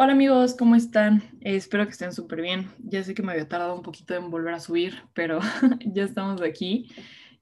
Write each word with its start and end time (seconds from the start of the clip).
Hola 0.00 0.12
amigos, 0.12 0.54
¿cómo 0.54 0.76
están? 0.76 1.24
Eh, 1.40 1.56
espero 1.56 1.84
que 1.84 1.90
estén 1.90 2.12
súper 2.12 2.40
bien. 2.40 2.70
Ya 2.78 3.02
sé 3.02 3.14
que 3.14 3.22
me 3.24 3.32
había 3.32 3.48
tardado 3.48 3.74
un 3.74 3.82
poquito 3.82 4.14
en 4.14 4.30
volver 4.30 4.54
a 4.54 4.60
subir, 4.60 5.02
pero 5.12 5.40
ya 5.80 6.04
estamos 6.04 6.40
aquí. 6.40 6.88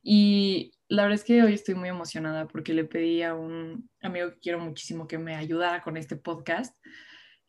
Y 0.02 0.72
la 0.88 1.02
verdad 1.02 1.16
es 1.16 1.24
que 1.24 1.42
hoy 1.42 1.52
estoy 1.52 1.74
muy 1.74 1.90
emocionada 1.90 2.48
porque 2.48 2.72
le 2.72 2.84
pedí 2.84 3.20
a 3.20 3.34
un 3.34 3.90
amigo 4.00 4.30
que 4.30 4.38
quiero 4.38 4.58
muchísimo 4.58 5.06
que 5.06 5.18
me 5.18 5.36
ayudara 5.36 5.82
con 5.82 5.98
este 5.98 6.16
podcast, 6.16 6.74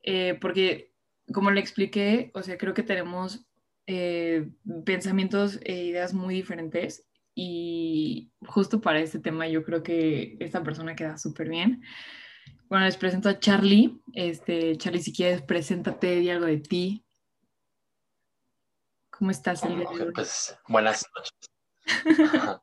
eh, 0.04 0.38
porque 0.42 0.92
como 1.34 1.52
le 1.52 1.62
expliqué, 1.62 2.30
o 2.34 2.44
sea, 2.44 2.58
creo 2.58 2.74
que 2.74 2.84
tenemos 2.84 3.48
eh, 3.86 4.50
pensamientos 4.86 5.58
e 5.64 5.86
ideas 5.86 6.14
muy 6.14 6.36
diferentes 6.36 7.08
y 7.34 8.34
justo 8.46 8.82
para 8.82 9.00
este 9.00 9.20
tema 9.20 9.48
yo 9.48 9.64
creo 9.64 9.84
que 9.84 10.36
esta 10.42 10.64
persona 10.64 10.98
queda 10.98 11.18
súper 11.18 11.48
bien. 11.48 11.82
Bueno, 12.70 12.84
les 12.84 12.98
presento 12.98 13.30
a 13.30 13.40
Charlie. 13.40 13.98
Este, 14.14 14.78
Charlie, 14.78 15.02
si 15.02 15.14
quieres, 15.14 15.42
preséntate, 15.42 16.18
di 16.18 16.30
algo 16.30 16.48
de 16.48 16.58
ti. 16.58 17.06
¿Cómo 19.10 19.32
estás 19.32 19.64
el? 19.64 19.86
Pues 20.14 20.60
buenas 20.68 21.06
noches. 21.16 21.32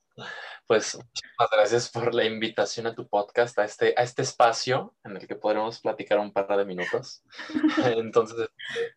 pues 0.66 0.94
muchas 0.96 1.50
gracias 1.50 1.90
por 1.90 2.14
la 2.14 2.24
invitación 2.26 2.86
a 2.86 2.94
tu 2.94 3.08
podcast, 3.08 3.58
a 3.58 3.64
este, 3.64 3.94
a 3.96 4.02
este 4.02 4.20
espacio 4.20 4.94
en 5.04 5.16
el 5.16 5.26
que 5.26 5.36
podremos 5.36 5.80
platicar 5.80 6.18
un 6.18 6.34
par 6.34 6.54
de 6.54 6.66
minutos. 6.66 7.22
Entonces, 7.96 8.40
este, 8.40 8.96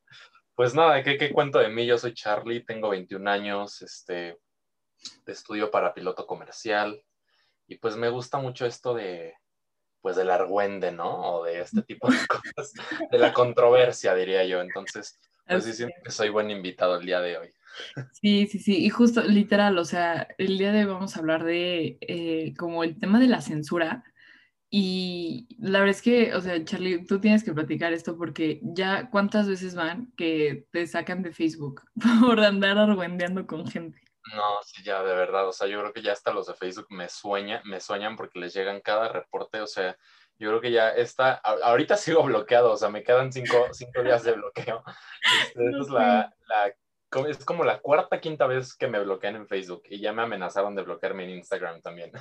pues 0.56 0.74
nada, 0.74 1.02
¿qué, 1.04 1.18
¿qué, 1.18 1.32
cuento 1.32 1.60
de 1.60 1.70
mí? 1.70 1.86
Yo 1.86 1.98
soy 1.98 2.14
Charlie, 2.14 2.66
tengo 2.66 2.90
21 2.90 3.30
años, 3.30 3.82
este, 3.82 4.38
estudio 5.26 5.72
para 5.72 5.94
piloto 5.94 6.28
comercial 6.28 7.02
y 7.66 7.78
pues 7.78 7.96
me 7.96 8.10
gusta 8.10 8.40
mucho 8.40 8.66
esto 8.66 8.94
de, 8.94 9.36
pues 10.02 10.16
del 10.16 10.30
argüende, 10.30 10.92
¿no? 10.92 11.34
O 11.34 11.46
de 11.46 11.62
este 11.62 11.82
tipo 11.84 12.10
de 12.10 12.18
cosas, 12.28 12.74
de 13.12 13.18
la 13.18 13.34
controversia, 13.34 14.16
diría 14.16 14.46
yo. 14.46 14.62
Entonces, 14.62 15.20
pues 15.48 15.64
sí 15.64 15.74
siento 15.74 15.96
que 16.04 16.12
soy 16.12 16.30
buen 16.30 16.52
invitado 16.52 16.98
el 16.98 17.06
día 17.06 17.22
de 17.22 17.38
hoy. 17.38 17.54
Sí, 18.12 18.48
sí, 18.48 18.60
sí, 18.60 18.84
y 18.84 18.90
justo 18.90 19.22
literal, 19.24 19.78
o 19.78 19.86
sea, 19.86 20.28
el 20.38 20.58
día 20.58 20.72
de 20.72 20.80
hoy 20.80 20.86
vamos 20.86 21.16
a 21.16 21.20
hablar 21.20 21.44
de 21.44 21.98
eh, 22.02 22.54
como 22.58 22.84
el 22.84 22.98
tema 23.00 23.20
de 23.20 23.28
la 23.28 23.42
censura. 23.42 24.04
Y 24.70 25.48
la 25.60 25.80
verdad 25.80 25.96
es 25.96 26.02
que, 26.02 26.36
o 26.36 26.42
sea, 26.42 26.64
Charlie, 26.66 27.06
tú 27.06 27.22
tienes 27.22 27.44
que 27.44 27.54
platicar 27.54 27.94
esto 27.94 28.18
porque 28.18 28.60
ya 28.64 29.10
cuántas 29.10 29.48
veces 29.48 29.76
van 29.76 30.12
que 30.18 30.66
te 30.72 30.86
sacan 30.88 31.22
de 31.24 31.32
Facebook 31.32 31.84
por 32.22 32.40
andar 32.42 32.78
argüendeando 32.78 33.48
con 33.48 33.66
gente. 33.68 34.07
No, 34.36 34.62
sí, 34.64 34.84
ya, 34.84 35.04
de 35.04 35.16
verdad, 35.16 35.48
o 35.48 35.54
sea, 35.54 35.68
yo 35.68 35.80
creo 35.80 35.94
que 35.94 36.02
ya 36.02 36.12
hasta 36.12 36.34
los 36.34 36.48
de 36.48 36.54
Facebook 36.54 36.88
me 36.90 37.08
sueñan, 37.08 37.62
me 37.66 37.80
sueñan 37.80 38.16
porque 38.16 38.40
les 38.40 38.54
llegan 38.54 38.82
cada 38.82 39.10
reporte, 39.10 39.62
o 39.62 39.68
sea, 39.68 39.98
yo 40.40 40.50
creo 40.50 40.62
que 40.62 40.72
ya 40.72 40.90
está, 40.90 41.34
ahorita 41.34 41.98
sigo 41.98 42.24
bloqueado, 42.24 42.72
o 42.72 42.78
sea, 42.78 42.90
me 42.90 43.04
quedan 43.04 43.32
cinco, 43.32 43.68
cinco 43.72 44.04
días 44.04 44.24
de 44.24 44.34
bloqueo. 44.34 44.84
Este, 45.44 45.70
es, 45.70 45.90
la, 45.90 46.34
la, 46.48 46.74
es 47.28 47.46
como 47.46 47.64
la 47.64 47.80
cuarta, 47.80 48.20
quinta 48.20 48.48
vez 48.48 48.76
que 48.76 48.88
me 48.88 49.00
bloquean 49.00 49.36
en 49.36 49.48
Facebook 49.48 49.84
y 49.90 50.00
ya 50.00 50.14
me 50.14 50.24
amenazaron 50.24 50.76
de 50.76 50.84
bloquearme 50.84 51.24
en 51.24 51.38
Instagram 51.38 51.82
también. 51.82 52.12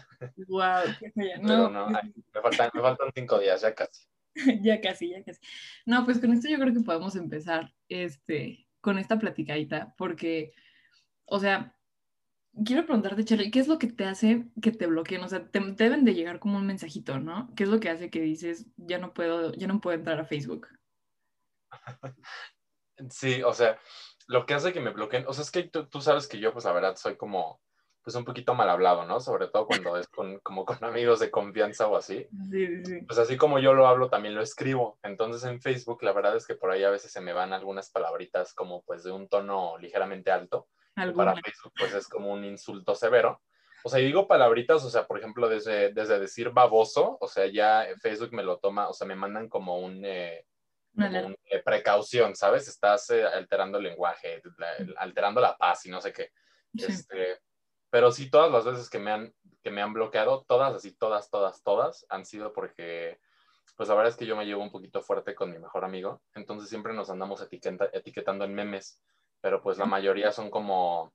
Wow, 0.48 0.82
qué 1.00 1.38
No, 1.40 1.68
no, 1.68 1.88
me, 1.88 2.40
faltan, 2.40 2.70
me 2.72 2.80
faltan 2.80 3.10
cinco 3.14 3.38
días, 3.38 3.60
ya 3.60 3.74
casi. 3.74 4.06
ya 4.62 4.80
casi, 4.80 5.10
ya 5.10 5.22
casi. 5.24 5.40
No, 5.84 6.04
pues 6.04 6.20
con 6.20 6.32
esto 6.32 6.48
yo 6.48 6.58
creo 6.58 6.72
que 6.72 6.80
podemos 6.80 7.16
empezar, 7.16 7.72
este, 7.88 8.66
con 8.80 8.98
esta 8.98 9.18
platicadita, 9.18 9.94
porque, 9.98 10.52
o 11.24 11.40
sea, 11.40 11.75
quiero 12.64 12.84
preguntarte, 12.84 13.24
Charlie, 13.24 13.50
¿qué 13.50 13.60
es 13.60 13.68
lo 13.68 13.78
que 13.78 13.88
te 13.88 14.04
hace 14.04 14.46
que 14.62 14.72
te 14.72 14.86
bloqueen? 14.86 15.22
O 15.22 15.28
sea, 15.28 15.46
te, 15.46 15.60
deben 15.60 16.04
de 16.04 16.14
llegar 16.14 16.38
como 16.38 16.58
un 16.58 16.66
mensajito, 16.66 17.18
¿no? 17.18 17.52
¿Qué 17.54 17.64
es 17.64 17.68
lo 17.68 17.80
que 17.80 17.90
hace 17.90 18.10
que 18.10 18.20
dices, 18.20 18.66
ya 18.76 18.98
no 18.98 19.12
puedo, 19.12 19.52
ya 19.52 19.66
no 19.66 19.80
puedo 19.80 19.96
entrar 19.96 20.20
a 20.20 20.24
Facebook? 20.24 20.68
Sí, 23.10 23.42
o 23.42 23.52
sea, 23.52 23.78
lo 24.26 24.46
que 24.46 24.54
hace 24.54 24.72
que 24.72 24.80
me 24.80 24.90
bloqueen, 24.90 25.26
o 25.28 25.34
sea, 25.34 25.42
es 25.42 25.50
que 25.50 25.64
tú, 25.64 26.00
sabes 26.00 26.26
que 26.26 26.38
yo, 26.38 26.54
pues 26.54 26.64
la 26.64 26.72
verdad, 26.72 26.96
soy 26.96 27.18
como, 27.18 27.60
pues 28.02 28.16
un 28.16 28.24
poquito 28.24 28.54
mal 28.54 28.70
hablado, 28.70 29.04
¿no? 29.04 29.20
Sobre 29.20 29.48
todo 29.48 29.66
cuando 29.66 29.98
es 29.98 30.08
con, 30.08 30.38
como 30.38 30.64
con 30.64 30.82
amigos 30.82 31.20
de 31.20 31.30
confianza 31.30 31.88
o 31.88 31.96
así. 31.96 32.26
Sí, 32.50 32.66
sí, 32.66 32.84
sí. 32.86 33.02
Pues 33.06 33.18
así 33.18 33.36
como 33.36 33.58
yo 33.58 33.74
lo 33.74 33.86
hablo, 33.86 34.08
también 34.08 34.34
lo 34.34 34.40
escribo. 34.40 34.98
Entonces 35.02 35.44
en 35.44 35.60
Facebook, 35.60 36.02
la 36.04 36.12
verdad 36.12 36.36
es 36.36 36.46
que 36.46 36.54
por 36.54 36.70
ahí 36.70 36.84
a 36.84 36.90
veces 36.90 37.12
se 37.12 37.20
me 37.20 37.34
van 37.34 37.52
algunas 37.52 37.90
palabritas 37.90 38.54
como 38.54 38.82
pues 38.84 39.04
de 39.04 39.12
un 39.12 39.28
tono 39.28 39.76
ligeramente 39.76 40.30
alto 40.30 40.66
para 41.14 41.34
Facebook 41.34 41.72
pues 41.78 41.94
es 41.94 42.08
como 42.08 42.32
un 42.32 42.44
insulto 42.44 42.94
severo. 42.94 43.40
O 43.84 43.88
sea, 43.88 44.00
y 44.00 44.06
digo 44.06 44.26
palabritas, 44.26 44.84
o 44.84 44.90
sea, 44.90 45.06
por 45.06 45.18
ejemplo, 45.18 45.48
desde, 45.48 45.92
desde 45.92 46.18
decir 46.18 46.50
baboso, 46.50 47.18
o 47.20 47.28
sea, 47.28 47.46
ya 47.46 47.86
Facebook 48.00 48.32
me 48.32 48.42
lo 48.42 48.58
toma, 48.58 48.88
o 48.88 48.92
sea, 48.92 49.06
me 49.06 49.14
mandan 49.14 49.48
como 49.48 49.78
un, 49.78 50.04
eh, 50.04 50.44
eh, 50.98 51.62
precaución, 51.64 52.34
¿sabes? 52.34 52.66
Estás 52.66 53.10
eh, 53.10 53.24
alterando 53.24 53.78
el 53.78 53.84
lenguaje, 53.84 54.42
alterando 54.96 55.40
la 55.40 55.56
paz 55.56 55.86
y 55.86 55.90
no 55.90 56.00
sé 56.00 56.12
qué. 56.12 56.30
Este, 56.74 57.38
pero 57.90 58.10
sí, 58.10 58.28
todas 58.28 58.50
las 58.50 58.64
veces 58.64 58.90
que 58.90 58.98
me, 58.98 59.12
han, 59.12 59.32
que 59.62 59.70
me 59.70 59.82
han 59.82 59.92
bloqueado, 59.92 60.44
todas, 60.48 60.74
así, 60.74 60.96
todas, 60.96 61.30
todas, 61.30 61.62
todas, 61.62 62.06
han 62.08 62.24
sido 62.24 62.52
porque, 62.52 63.20
pues 63.76 63.88
la 63.88 63.94
verdad 63.94 64.10
es 64.10 64.16
que 64.16 64.26
yo 64.26 64.36
me 64.36 64.46
llevo 64.46 64.62
un 64.62 64.72
poquito 64.72 65.00
fuerte 65.00 65.34
con 65.34 65.50
mi 65.50 65.58
mejor 65.58 65.84
amigo, 65.84 66.22
entonces 66.34 66.68
siempre 66.68 66.92
nos 66.92 67.08
andamos 67.08 67.40
etiquetando 67.40 68.44
en 68.44 68.54
memes 68.54 69.00
pero 69.46 69.62
pues 69.62 69.78
la 69.78 69.86
mayoría 69.86 70.32
son 70.32 70.50
como, 70.50 71.14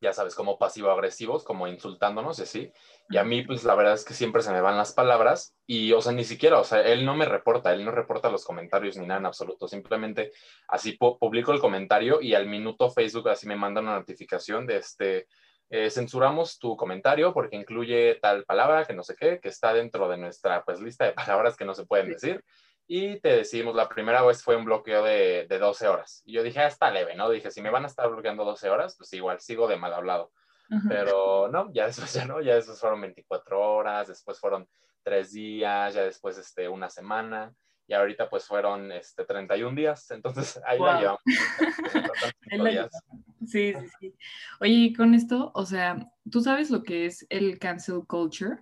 ya 0.00 0.12
sabes, 0.12 0.36
como 0.36 0.60
pasivo-agresivos, 0.60 1.42
como 1.42 1.66
insultándonos 1.66 2.38
y 2.38 2.42
así. 2.42 2.72
Y 3.10 3.16
a 3.16 3.24
mí, 3.24 3.42
pues 3.42 3.64
la 3.64 3.74
verdad 3.74 3.94
es 3.94 4.04
que 4.04 4.14
siempre 4.14 4.42
se 4.42 4.52
me 4.52 4.60
van 4.60 4.76
las 4.76 4.92
palabras 4.92 5.56
y, 5.66 5.92
o 5.92 6.00
sea, 6.00 6.12
ni 6.12 6.22
siquiera, 6.22 6.60
o 6.60 6.62
sea, 6.62 6.82
él 6.82 7.04
no 7.04 7.16
me 7.16 7.24
reporta, 7.24 7.72
él 7.72 7.84
no 7.84 7.90
reporta 7.90 8.30
los 8.30 8.44
comentarios 8.44 8.96
ni 8.96 9.08
nada 9.08 9.18
en 9.18 9.26
absoluto. 9.26 9.66
Simplemente 9.66 10.30
así 10.68 10.92
publico 10.92 11.50
el 11.50 11.58
comentario 11.58 12.20
y 12.22 12.32
al 12.34 12.46
minuto 12.46 12.92
Facebook 12.92 13.28
así 13.28 13.48
me 13.48 13.56
manda 13.56 13.80
una 13.80 13.98
notificación 13.98 14.64
de 14.64 14.76
este, 14.76 15.26
eh, 15.68 15.90
censuramos 15.90 16.60
tu 16.60 16.76
comentario 16.76 17.34
porque 17.34 17.56
incluye 17.56 18.20
tal 18.22 18.44
palabra 18.44 18.84
que 18.84 18.94
no 18.94 19.02
sé 19.02 19.16
qué, 19.16 19.40
que 19.40 19.48
está 19.48 19.74
dentro 19.74 20.08
de 20.08 20.16
nuestra 20.16 20.64
pues 20.64 20.80
lista 20.80 21.06
de 21.06 21.12
palabras 21.26 21.56
que 21.56 21.64
no 21.64 21.74
se 21.74 21.86
pueden 21.86 22.08
decir 22.08 22.44
y 22.90 23.20
te 23.20 23.28
decimos, 23.28 23.74
la 23.76 23.86
primera 23.86 24.22
vez 24.22 24.42
fue 24.42 24.56
un 24.56 24.64
bloqueo 24.64 25.04
de, 25.04 25.46
de 25.46 25.58
12 25.58 25.88
horas. 25.88 26.22
Y 26.24 26.32
yo 26.32 26.42
dije, 26.42 26.60
ah, 26.60 26.66
está 26.66 26.90
leve, 26.90 27.14
¿no? 27.14 27.28
Dije, 27.28 27.50
si 27.50 27.60
me 27.60 27.68
van 27.68 27.84
a 27.84 27.86
estar 27.86 28.08
bloqueando 28.08 28.46
12 28.46 28.70
horas, 28.70 28.96
pues 28.96 29.12
igual 29.12 29.40
sigo 29.40 29.68
de 29.68 29.76
mal 29.76 29.92
hablado. 29.92 30.32
Pero 30.88 31.48
no, 31.48 31.72
ya 31.72 31.86
después 31.86 32.12
ya 32.12 32.26
no, 32.26 32.40
ya 32.42 32.54
después 32.54 32.80
fueron 32.80 33.00
24 33.00 33.60
horas, 33.60 34.08
después 34.08 34.38
fueron 34.38 34.68
3 35.02 35.32
días, 35.32 35.94
ya 35.94 36.02
después 36.02 36.36
este, 36.36 36.68
una 36.68 36.90
semana, 36.90 37.54
y 37.86 37.94
ahorita 37.94 38.28
pues 38.28 38.46
fueron 38.46 38.92
este, 38.92 39.24
31 39.24 39.74
días, 39.74 40.10
entonces 40.10 40.60
ahí 40.66 40.78
la 40.78 41.00
llevamos. 41.00 41.20
sí, 43.46 43.74
sí, 43.74 43.88
sí. 43.98 44.14
Oye, 44.60 44.72
y 44.72 44.92
con 44.92 45.14
esto, 45.14 45.52
o 45.54 45.64
sea, 45.64 46.06
¿tú 46.30 46.42
sabes 46.42 46.70
lo 46.70 46.82
que 46.82 47.06
es 47.06 47.26
el 47.30 47.58
cancel 47.58 48.02
culture? 48.06 48.58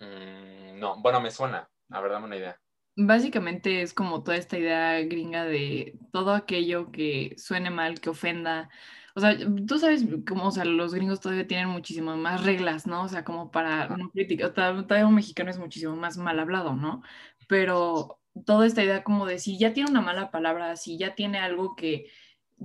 Mm, 0.00 0.78
no, 0.78 1.00
bueno, 1.00 1.20
me 1.20 1.30
suena, 1.30 1.66
a 1.90 2.00
ver, 2.02 2.12
dame 2.12 2.26
una 2.26 2.36
idea. 2.36 2.61
Básicamente 2.96 3.80
es 3.80 3.94
como 3.94 4.22
toda 4.22 4.36
esta 4.36 4.58
idea 4.58 5.00
gringa 5.02 5.44
de 5.46 5.98
todo 6.12 6.32
aquello 6.34 6.92
que 6.92 7.34
suene 7.38 7.70
mal, 7.70 8.00
que 8.00 8.10
ofenda. 8.10 8.68
O 9.14 9.20
sea, 9.20 9.34
tú 9.66 9.78
sabes 9.78 10.04
cómo, 10.28 10.48
o 10.48 10.50
sea, 10.50 10.66
los 10.66 10.92
gringos 10.94 11.20
todavía 11.20 11.46
tienen 11.46 11.68
muchísimas 11.68 12.18
más 12.18 12.44
reglas, 12.44 12.86
¿no? 12.86 13.04
O 13.04 13.08
sea, 13.08 13.24
como 13.24 13.50
para 13.50 13.88
no 13.88 14.10
criticar, 14.10 14.52
todavía 14.52 15.06
un 15.06 15.14
mexicano 15.14 15.50
es 15.50 15.58
muchísimo 15.58 15.96
más 15.96 16.18
mal 16.18 16.38
hablado, 16.38 16.74
¿no? 16.76 17.02
Pero 17.48 18.20
toda 18.44 18.66
esta 18.66 18.84
idea 18.84 19.02
como 19.04 19.24
de 19.26 19.38
si 19.38 19.58
ya 19.58 19.72
tiene 19.72 19.90
una 19.90 20.02
mala 20.02 20.30
palabra, 20.30 20.76
si 20.76 20.98
ya 20.98 21.14
tiene 21.14 21.38
algo 21.38 21.74
que 21.76 22.06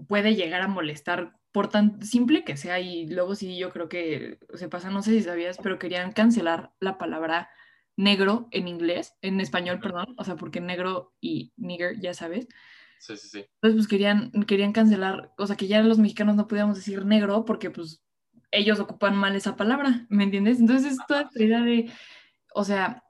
puede 0.07 0.35
llegar 0.35 0.62
a 0.62 0.68
molestar, 0.68 1.38
por 1.53 1.69
tan 1.69 2.01
simple 2.03 2.44
que 2.44 2.57
sea, 2.57 2.80
y 2.80 3.07
luego 3.07 3.33
sí 3.35 3.57
yo 3.57 3.71
creo 3.71 3.89
que 3.89 4.39
se 4.53 4.69
pasa, 4.69 4.89
no 4.91 5.01
sé 5.01 5.12
si 5.12 5.23
sabías, 5.23 5.57
pero 5.57 5.80
querían 5.80 6.12
cancelar 6.12 6.71
la 6.80 6.97
palabra 6.97 7.50
negro 7.97 8.47
en 8.51 8.67
inglés, 8.69 9.15
en 9.21 9.41
español, 9.41 9.79
perdón, 9.81 10.15
o 10.17 10.23
sea, 10.23 10.38
porque 10.38 10.61
negro 10.61 11.15
y 11.19 11.53
nigger, 11.57 11.99
ya 11.99 12.13
sabes. 12.13 12.47
Sí, 12.99 13.17
sí, 13.17 13.27
sí. 13.27 13.45
Entonces, 13.61 13.75
pues 13.77 13.88
querían, 13.88 14.31
querían 14.47 14.73
cancelar, 14.73 15.33
o 15.38 15.47
sea, 15.47 15.55
que 15.55 15.67
ya 15.67 15.81
los 15.81 15.99
mexicanos 15.99 16.35
no 16.35 16.47
podíamos 16.47 16.77
decir 16.77 17.05
negro 17.05 17.45
porque, 17.45 17.71
pues, 17.71 18.03
ellos 18.51 18.79
ocupan 18.79 19.15
mal 19.15 19.35
esa 19.35 19.55
palabra, 19.55 20.05
¿me 20.09 20.23
entiendes? 20.23 20.59
Entonces, 20.59 20.94
es 20.94 20.99
toda 21.07 21.21
esta 21.23 21.44
idea 21.44 21.61
de, 21.61 21.91
o 22.53 22.63
sea, 22.63 23.03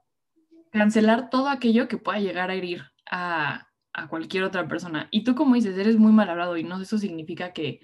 cancelar 0.72 1.30
todo 1.30 1.48
aquello 1.48 1.88
que 1.88 1.98
pueda 1.98 2.20
llegar 2.20 2.50
a 2.50 2.54
herir 2.54 2.84
a, 3.10 3.68
a 3.92 4.08
cualquier 4.08 4.44
otra 4.44 4.68
persona. 4.68 5.08
Y 5.10 5.24
tú, 5.24 5.34
como 5.34 5.54
dices, 5.54 5.76
eres 5.78 5.96
muy 5.96 6.12
mal 6.12 6.30
hablado 6.30 6.56
y 6.56 6.64
no 6.64 6.80
eso 6.80 6.98
significa 6.98 7.52
que, 7.52 7.80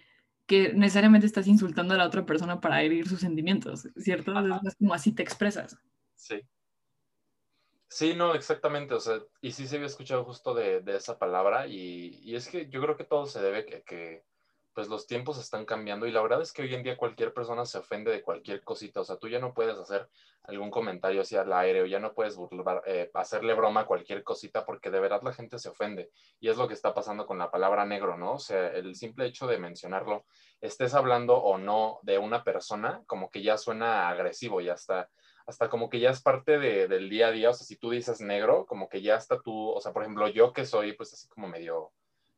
que 0.47 0.73
necesariamente 0.75 1.27
estás 1.27 1.47
insultando 1.47 1.95
a 1.95 1.99
la 1.99 2.07
otra 2.07 2.27
persona 2.27 2.61
para 2.61 2.83
herir 2.83 3.09
sus 3.09 3.21
sentimientos, 3.21 3.89
¿cierto? 3.97 4.33
Es 4.67 4.77
como 4.77 4.95
así 4.95 5.13
te 5.13 5.23
expresas. 5.23 5.79
Sí. 6.15 6.43
Sí, 7.95 8.13
no, 8.17 8.35
exactamente, 8.35 8.93
o 8.95 8.99
sea, 8.99 9.21
y 9.41 9.53
sí 9.53 9.69
se 9.69 9.77
había 9.77 9.87
escuchado 9.87 10.25
justo 10.25 10.53
de, 10.53 10.83
esa 10.89 11.17
palabra 11.17 11.69
y, 11.69 12.35
es 12.35 12.49
que 12.49 12.69
yo 12.69 12.81
creo 12.83 12.97
que 12.97 13.05
todo 13.05 13.27
se 13.27 13.41
debe 13.41 13.65
que, 13.65 13.85
que, 13.85 14.25
pues 14.75 14.89
los 14.89 15.07
tiempos 15.07 15.39
están 15.39 15.65
cambiando 15.65 16.05
y 16.05 16.11
la 16.11 16.21
verdad 16.21 16.43
es 16.43 16.53
que 16.53 16.63
hoy 16.63 16.75
en 16.75 16.83
día 16.83 16.97
cualquier 16.97 17.33
persona 17.33 17.65
se 17.65 17.79
ofende 17.79 18.11
de 18.11 18.21
cualquier 18.21 18.65
cosita, 18.65 19.01
o 19.01 19.05
sea, 19.05 19.17
tú 19.17 19.29
ya 19.29 19.39
no 19.39 19.55
puedes 19.55 19.79
hacer 19.79 20.09
algún 20.43 20.73
comentario 20.73 21.23
hacia 21.23 21.43
el 21.43 21.53
aire 21.53 21.83
o 21.83 21.87
ya 21.87 22.01
no 22.01 22.15
puedes 22.15 22.37
eh, 22.87 23.13
hacerle 23.15 23.55
broma 23.55 23.83
a 23.83 23.87
cualquier 23.87 24.25
cosita 24.25 24.65
porque 24.67 24.91
de 24.91 24.99
verdad 24.99 25.23
la 25.23 25.33
gente 25.33 25.61
se 25.61 25.69
ofende 25.69 26.11
y 26.41 26.49
es 26.49 26.57
lo 26.57 26.67
que 26.67 26.75
está 26.75 26.95
pasando 26.95 27.27
con 27.27 27.39
la 27.39 27.53
palabra 27.53 27.87
negro, 27.87 28.19
¿no? 28.19 28.33
O 28.33 28.39
sea, 28.41 28.71
el 28.73 28.97
simple 28.97 29.27
hecho 29.27 29.47
de 29.47 29.59
mencionarlo, 29.59 30.27
estés 30.61 30.95
hablando 30.95 31.37
o 31.37 31.59
no 31.59 32.01
de 32.03 32.19
una 32.19 32.43
persona, 32.43 33.05
como 33.07 33.31
que 33.31 33.41
ya 33.41 33.57
suena 33.57 34.09
agresivo 34.09 34.61
y 34.61 34.69
hasta 34.69 35.09
hasta 35.47 35.69
como 35.69 35.91
que 35.91 36.01
ya 36.01 36.11
es 36.11 36.23
parte 36.23 36.59
del 36.59 37.11
día 37.11 37.29
a 37.29 37.33
día, 37.33 37.51
o 37.51 37.55
sea, 37.55 37.67
si 37.67 37.77
tú 37.77 37.91
dices 37.91 38.21
negro, 38.21 38.67
como 38.67 38.89
que 38.89 39.03
ya 39.03 39.17
está 39.17 39.41
tú, 39.41 39.71
o 39.71 39.81
sea, 39.81 39.93
por 39.93 40.03
ejemplo, 40.03 40.29
yo 40.29 40.53
que 40.53 40.65
soy 40.65 40.93
pues 40.95 41.13
así 41.13 41.29
como 41.29 41.49
medio 41.49 41.93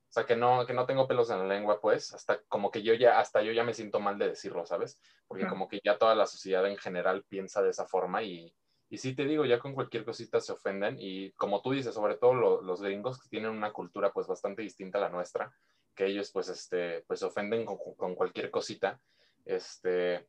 o 0.08 0.12
sea, 0.19 0.25
que 0.25 0.37
no, 0.37 0.64
que 0.64 0.73
no 0.73 0.87
tengo 0.87 1.06
pelos 1.06 1.29
en 1.31 1.41
la 1.41 1.47
lengua, 1.47 1.81
pues, 1.81 2.14
hasta 2.14 2.41
como 2.49 2.70
que 2.70 2.82
yo 2.82 2.94
ya, 2.94 3.19
hasta 3.19 3.43
yo 3.43 3.53
ya 3.53 3.64
me 3.64 3.75
siento 3.75 4.00
mal 4.00 4.19
de 4.19 4.29
decirlo, 4.29 4.64
¿sabes? 4.64 4.99
Porque 5.26 5.47
como 5.47 5.69
que 5.69 5.81
ya 5.85 5.99
toda 5.99 6.14
la 6.14 6.26
sociedad 6.26 6.67
en 6.67 6.79
general 6.79 7.25
piensa 7.29 7.61
de 7.61 7.70
esa 7.70 7.87
forma 7.87 8.23
y, 8.23 8.55
y 8.88 8.99
sí 8.99 9.14
te 9.14 9.25
digo, 9.25 9.44
ya 9.44 9.59
con 9.59 9.75
cualquier 9.75 10.05
cosita 10.05 10.41
se 10.41 10.52
ofenden 10.52 10.97
y 10.99 11.32
como 11.32 11.61
tú 11.61 11.73
dices, 11.73 11.93
sobre 11.93 12.17
todo 12.17 12.62
los 12.62 12.81
gringos 12.81 13.20
que 13.20 13.29
tienen 13.29 13.50
una 13.50 13.73
cultura 13.73 14.12
pues 14.12 14.26
bastante 14.26 14.62
distinta 14.62 14.99
a 14.99 15.02
la 15.02 15.09
nuestra, 15.11 15.52
que 15.94 16.06
ellos 16.06 16.31
pues, 16.32 16.49
este, 16.49 17.02
pues 17.06 17.23
ofenden 17.23 17.67
con, 17.67 17.76
con 17.97 18.14
cualquier 18.14 18.50
cosita, 18.50 19.00
este, 19.44 20.26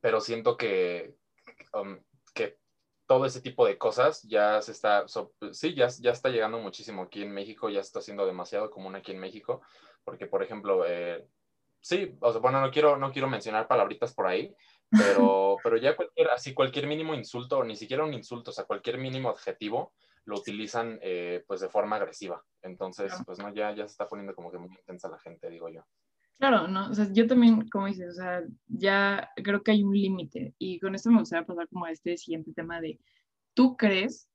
pero 0.00 0.20
siento 0.20 0.56
que, 0.56 1.14
um, 1.72 1.98
que 2.34 2.58
todo 3.06 3.26
ese 3.26 3.40
tipo 3.40 3.66
de 3.66 3.76
cosas 3.78 4.22
ya 4.22 4.60
se 4.62 4.72
está, 4.72 5.04
sí, 5.52 5.74
ya, 5.74 5.88
ya 5.88 6.10
está 6.10 6.30
llegando 6.30 6.58
muchísimo 6.58 7.02
aquí 7.02 7.22
en 7.22 7.32
México, 7.32 7.68
ya 7.68 7.80
está 7.80 8.00
siendo 8.00 8.26
demasiado 8.26 8.70
común 8.70 8.96
aquí 8.96 9.12
en 9.12 9.20
México, 9.20 9.62
porque 10.04 10.26
por 10.26 10.42
ejemplo, 10.42 10.84
eh, 10.86 11.26
sí, 11.80 12.16
o 12.20 12.32
sea, 12.32 12.40
bueno, 12.40 12.60
no 12.60 12.70
quiero, 12.70 12.96
no 12.96 13.12
quiero 13.12 13.28
mencionar 13.28 13.68
palabritas 13.68 14.14
por 14.14 14.26
ahí, 14.26 14.54
pero, 14.90 15.56
pero 15.62 15.76
ya 15.76 15.96
cualquier, 15.96 16.30
así 16.30 16.54
cualquier 16.54 16.86
mínimo 16.86 17.14
insulto, 17.14 17.58
o 17.58 17.64
ni 17.64 17.76
siquiera 17.76 18.04
un 18.04 18.14
insulto, 18.14 18.50
o 18.50 18.54
sea, 18.54 18.64
cualquier 18.64 18.98
mínimo 18.98 19.28
adjetivo, 19.28 19.92
lo 20.26 20.36
utilizan 20.36 20.98
eh, 21.02 21.44
pues 21.46 21.60
de 21.60 21.68
forma 21.68 21.96
agresiva. 21.96 22.42
Entonces, 22.62 23.12
pues 23.26 23.38
no, 23.38 23.52
ya, 23.52 23.74
ya 23.74 23.86
se 23.86 23.92
está 23.92 24.08
poniendo 24.08 24.34
como 24.34 24.50
que 24.50 24.58
muy 24.58 24.70
intensa 24.70 25.08
la 25.08 25.18
gente, 25.18 25.50
digo 25.50 25.68
yo. 25.68 25.84
Claro, 26.38 26.66
no, 26.68 26.90
o 26.90 26.94
sea, 26.94 27.08
yo 27.12 27.26
también, 27.26 27.68
como 27.68 27.86
dices, 27.86 28.08
o 28.10 28.14
sea, 28.14 28.42
ya 28.66 29.28
creo 29.36 29.62
que 29.62 29.70
hay 29.70 29.82
un 29.84 29.94
límite 29.96 30.54
y 30.58 30.78
con 30.80 30.94
esto 30.94 31.10
me 31.10 31.20
gustaría 31.20 31.46
pasar 31.46 31.68
como 31.68 31.84
a 31.86 31.92
este 31.92 32.16
siguiente 32.18 32.52
tema 32.52 32.80
de, 32.80 32.98
¿tú 33.54 33.76
crees 33.76 34.28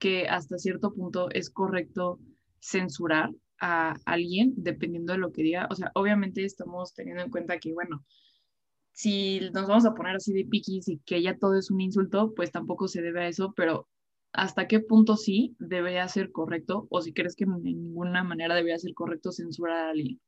que 0.00 0.28
hasta 0.28 0.58
cierto 0.58 0.94
punto 0.94 1.30
es 1.30 1.50
correcto 1.50 2.20
censurar 2.60 3.30
a 3.60 3.94
alguien 4.06 4.54
dependiendo 4.56 5.12
de 5.14 5.20
lo 5.20 5.32
que 5.32 5.42
diga? 5.42 5.68
O 5.70 5.74
sea, 5.76 5.90
obviamente 5.94 6.44
estamos 6.44 6.94
teniendo 6.94 7.22
en 7.24 7.30
cuenta 7.30 7.58
que, 7.58 7.72
bueno, 7.74 8.04
si 8.92 9.40
nos 9.54 9.68
vamos 9.68 9.86
a 9.86 9.94
poner 9.94 10.16
así 10.16 10.32
de 10.34 10.46
piquis 10.46 10.88
y 10.88 11.00
que 11.06 11.22
ya 11.22 11.38
todo 11.38 11.56
es 11.58 11.70
un 11.70 11.80
insulto, 11.82 12.34
pues 12.36 12.52
tampoco 12.52 12.88
se 12.88 13.02
debe 13.02 13.22
a 13.24 13.28
eso, 13.28 13.54
pero 13.56 13.88
¿hasta 14.32 14.68
qué 14.68 14.80
punto 14.80 15.16
sí 15.16 15.56
debería 15.60 16.08
ser 16.08 16.32
correcto 16.32 16.86
o 16.90 17.02
si 17.02 17.12
crees 17.14 17.36
que 17.36 17.46
de 17.46 17.52
ninguna 17.74 18.24
manera 18.24 18.54
debería 18.56 18.78
ser 18.78 18.94
correcto 18.94 19.32
censurar 19.32 19.78
a 19.88 19.90
alguien? 19.90 20.20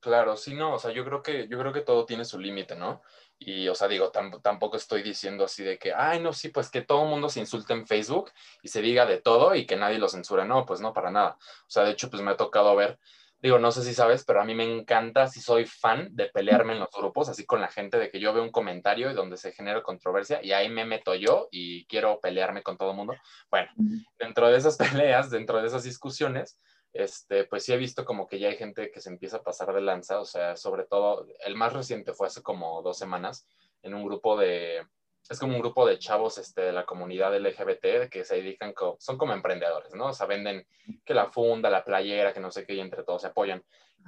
Claro, 0.00 0.36
sí, 0.36 0.54
no, 0.54 0.74
o 0.74 0.78
sea, 0.78 0.92
yo 0.92 1.04
creo 1.04 1.22
que, 1.22 1.46
yo 1.46 1.58
creo 1.58 1.72
que 1.74 1.82
todo 1.82 2.06
tiene 2.06 2.24
su 2.24 2.38
límite, 2.38 2.74
¿no? 2.74 3.02
Y, 3.38 3.68
o 3.68 3.74
sea, 3.74 3.86
digo, 3.86 4.10
tampoco 4.10 4.76
estoy 4.76 5.02
diciendo 5.02 5.44
así 5.44 5.62
de 5.62 5.78
que, 5.78 5.92
ay, 5.94 6.20
no, 6.20 6.32
sí, 6.32 6.48
pues 6.48 6.70
que 6.70 6.82
todo 6.82 7.04
el 7.04 7.10
mundo 7.10 7.28
se 7.28 7.40
insulte 7.40 7.74
en 7.74 7.86
Facebook 7.86 8.30
y 8.62 8.68
se 8.68 8.80
diga 8.80 9.04
de 9.04 9.20
todo 9.20 9.54
y 9.54 9.66
que 9.66 9.76
nadie 9.76 9.98
lo 9.98 10.08
censure. 10.08 10.46
No, 10.46 10.64
pues 10.64 10.80
no, 10.80 10.92
para 10.94 11.10
nada. 11.10 11.36
O 11.38 11.70
sea, 11.70 11.84
de 11.84 11.92
hecho, 11.92 12.10
pues 12.10 12.22
me 12.22 12.30
ha 12.30 12.36
tocado 12.36 12.74
ver, 12.76 12.98
digo, 13.42 13.58
no 13.58 13.72
sé 13.72 13.82
si 13.82 13.94
sabes, 13.94 14.24
pero 14.24 14.40
a 14.40 14.44
mí 14.44 14.54
me 14.54 14.64
encanta, 14.64 15.26
si 15.26 15.40
soy 15.40 15.66
fan 15.66 16.08
de 16.12 16.26
pelearme 16.26 16.74
en 16.74 16.80
los 16.80 16.90
grupos, 16.90 17.28
así 17.28 17.44
con 17.46 17.60
la 17.60 17.68
gente, 17.68 17.98
de 17.98 18.10
que 18.10 18.20
yo 18.20 18.32
veo 18.32 18.42
un 18.42 18.50
comentario 18.50 19.10
y 19.10 19.14
donde 19.14 19.36
se 19.36 19.52
genera 19.52 19.82
controversia 19.82 20.40
y 20.42 20.52
ahí 20.52 20.68
me 20.68 20.84
meto 20.84 21.14
yo 21.14 21.48
y 21.50 21.86
quiero 21.86 22.20
pelearme 22.20 22.62
con 22.62 22.76
todo 22.76 22.90
el 22.90 22.96
mundo. 22.96 23.14
Bueno, 23.50 23.70
dentro 24.18 24.48
de 24.48 24.56
esas 24.56 24.76
peleas, 25.18 25.30
dentro 25.30 25.60
de 25.60 25.66
esas 25.66 25.84
discusiones, 25.84 26.60
este, 26.92 27.44
pues 27.44 27.64
sí 27.64 27.72
he 27.72 27.76
visto 27.76 28.04
como 28.04 28.26
que 28.26 28.38
ya 28.38 28.48
hay 28.48 28.56
gente 28.56 28.90
que 28.90 29.00
se 29.00 29.10
empieza 29.10 29.38
a 29.38 29.42
pasar 29.42 29.72
de 29.72 29.80
lanza, 29.80 30.20
o 30.20 30.24
sea, 30.24 30.56
sobre 30.56 30.84
todo, 30.84 31.26
el 31.44 31.54
más 31.54 31.72
reciente 31.72 32.12
fue 32.12 32.26
hace 32.26 32.42
como 32.42 32.82
dos 32.82 32.98
semanas, 32.98 33.46
en 33.82 33.94
un 33.94 34.04
grupo 34.04 34.36
de, 34.36 34.86
es 35.28 35.38
como 35.38 35.54
un 35.54 35.60
grupo 35.60 35.86
de 35.86 35.98
chavos 35.98 36.38
este, 36.38 36.62
de 36.62 36.72
la 36.72 36.84
comunidad 36.84 37.36
LGBT 37.36 38.08
que 38.10 38.24
se 38.24 38.36
dedican, 38.36 38.74
son 38.98 39.16
como 39.16 39.32
emprendedores, 39.32 39.94
¿no? 39.94 40.06
O 40.06 40.12
sea, 40.12 40.26
venden 40.26 40.66
que 41.04 41.14
la 41.14 41.30
funda, 41.30 41.70
la 41.70 41.84
playera, 41.84 42.32
que 42.32 42.40
no 42.40 42.50
sé 42.50 42.66
qué, 42.66 42.74
y 42.74 42.80
entre 42.80 43.04
todos 43.04 43.22
se 43.22 43.28
apoyan. 43.28 43.62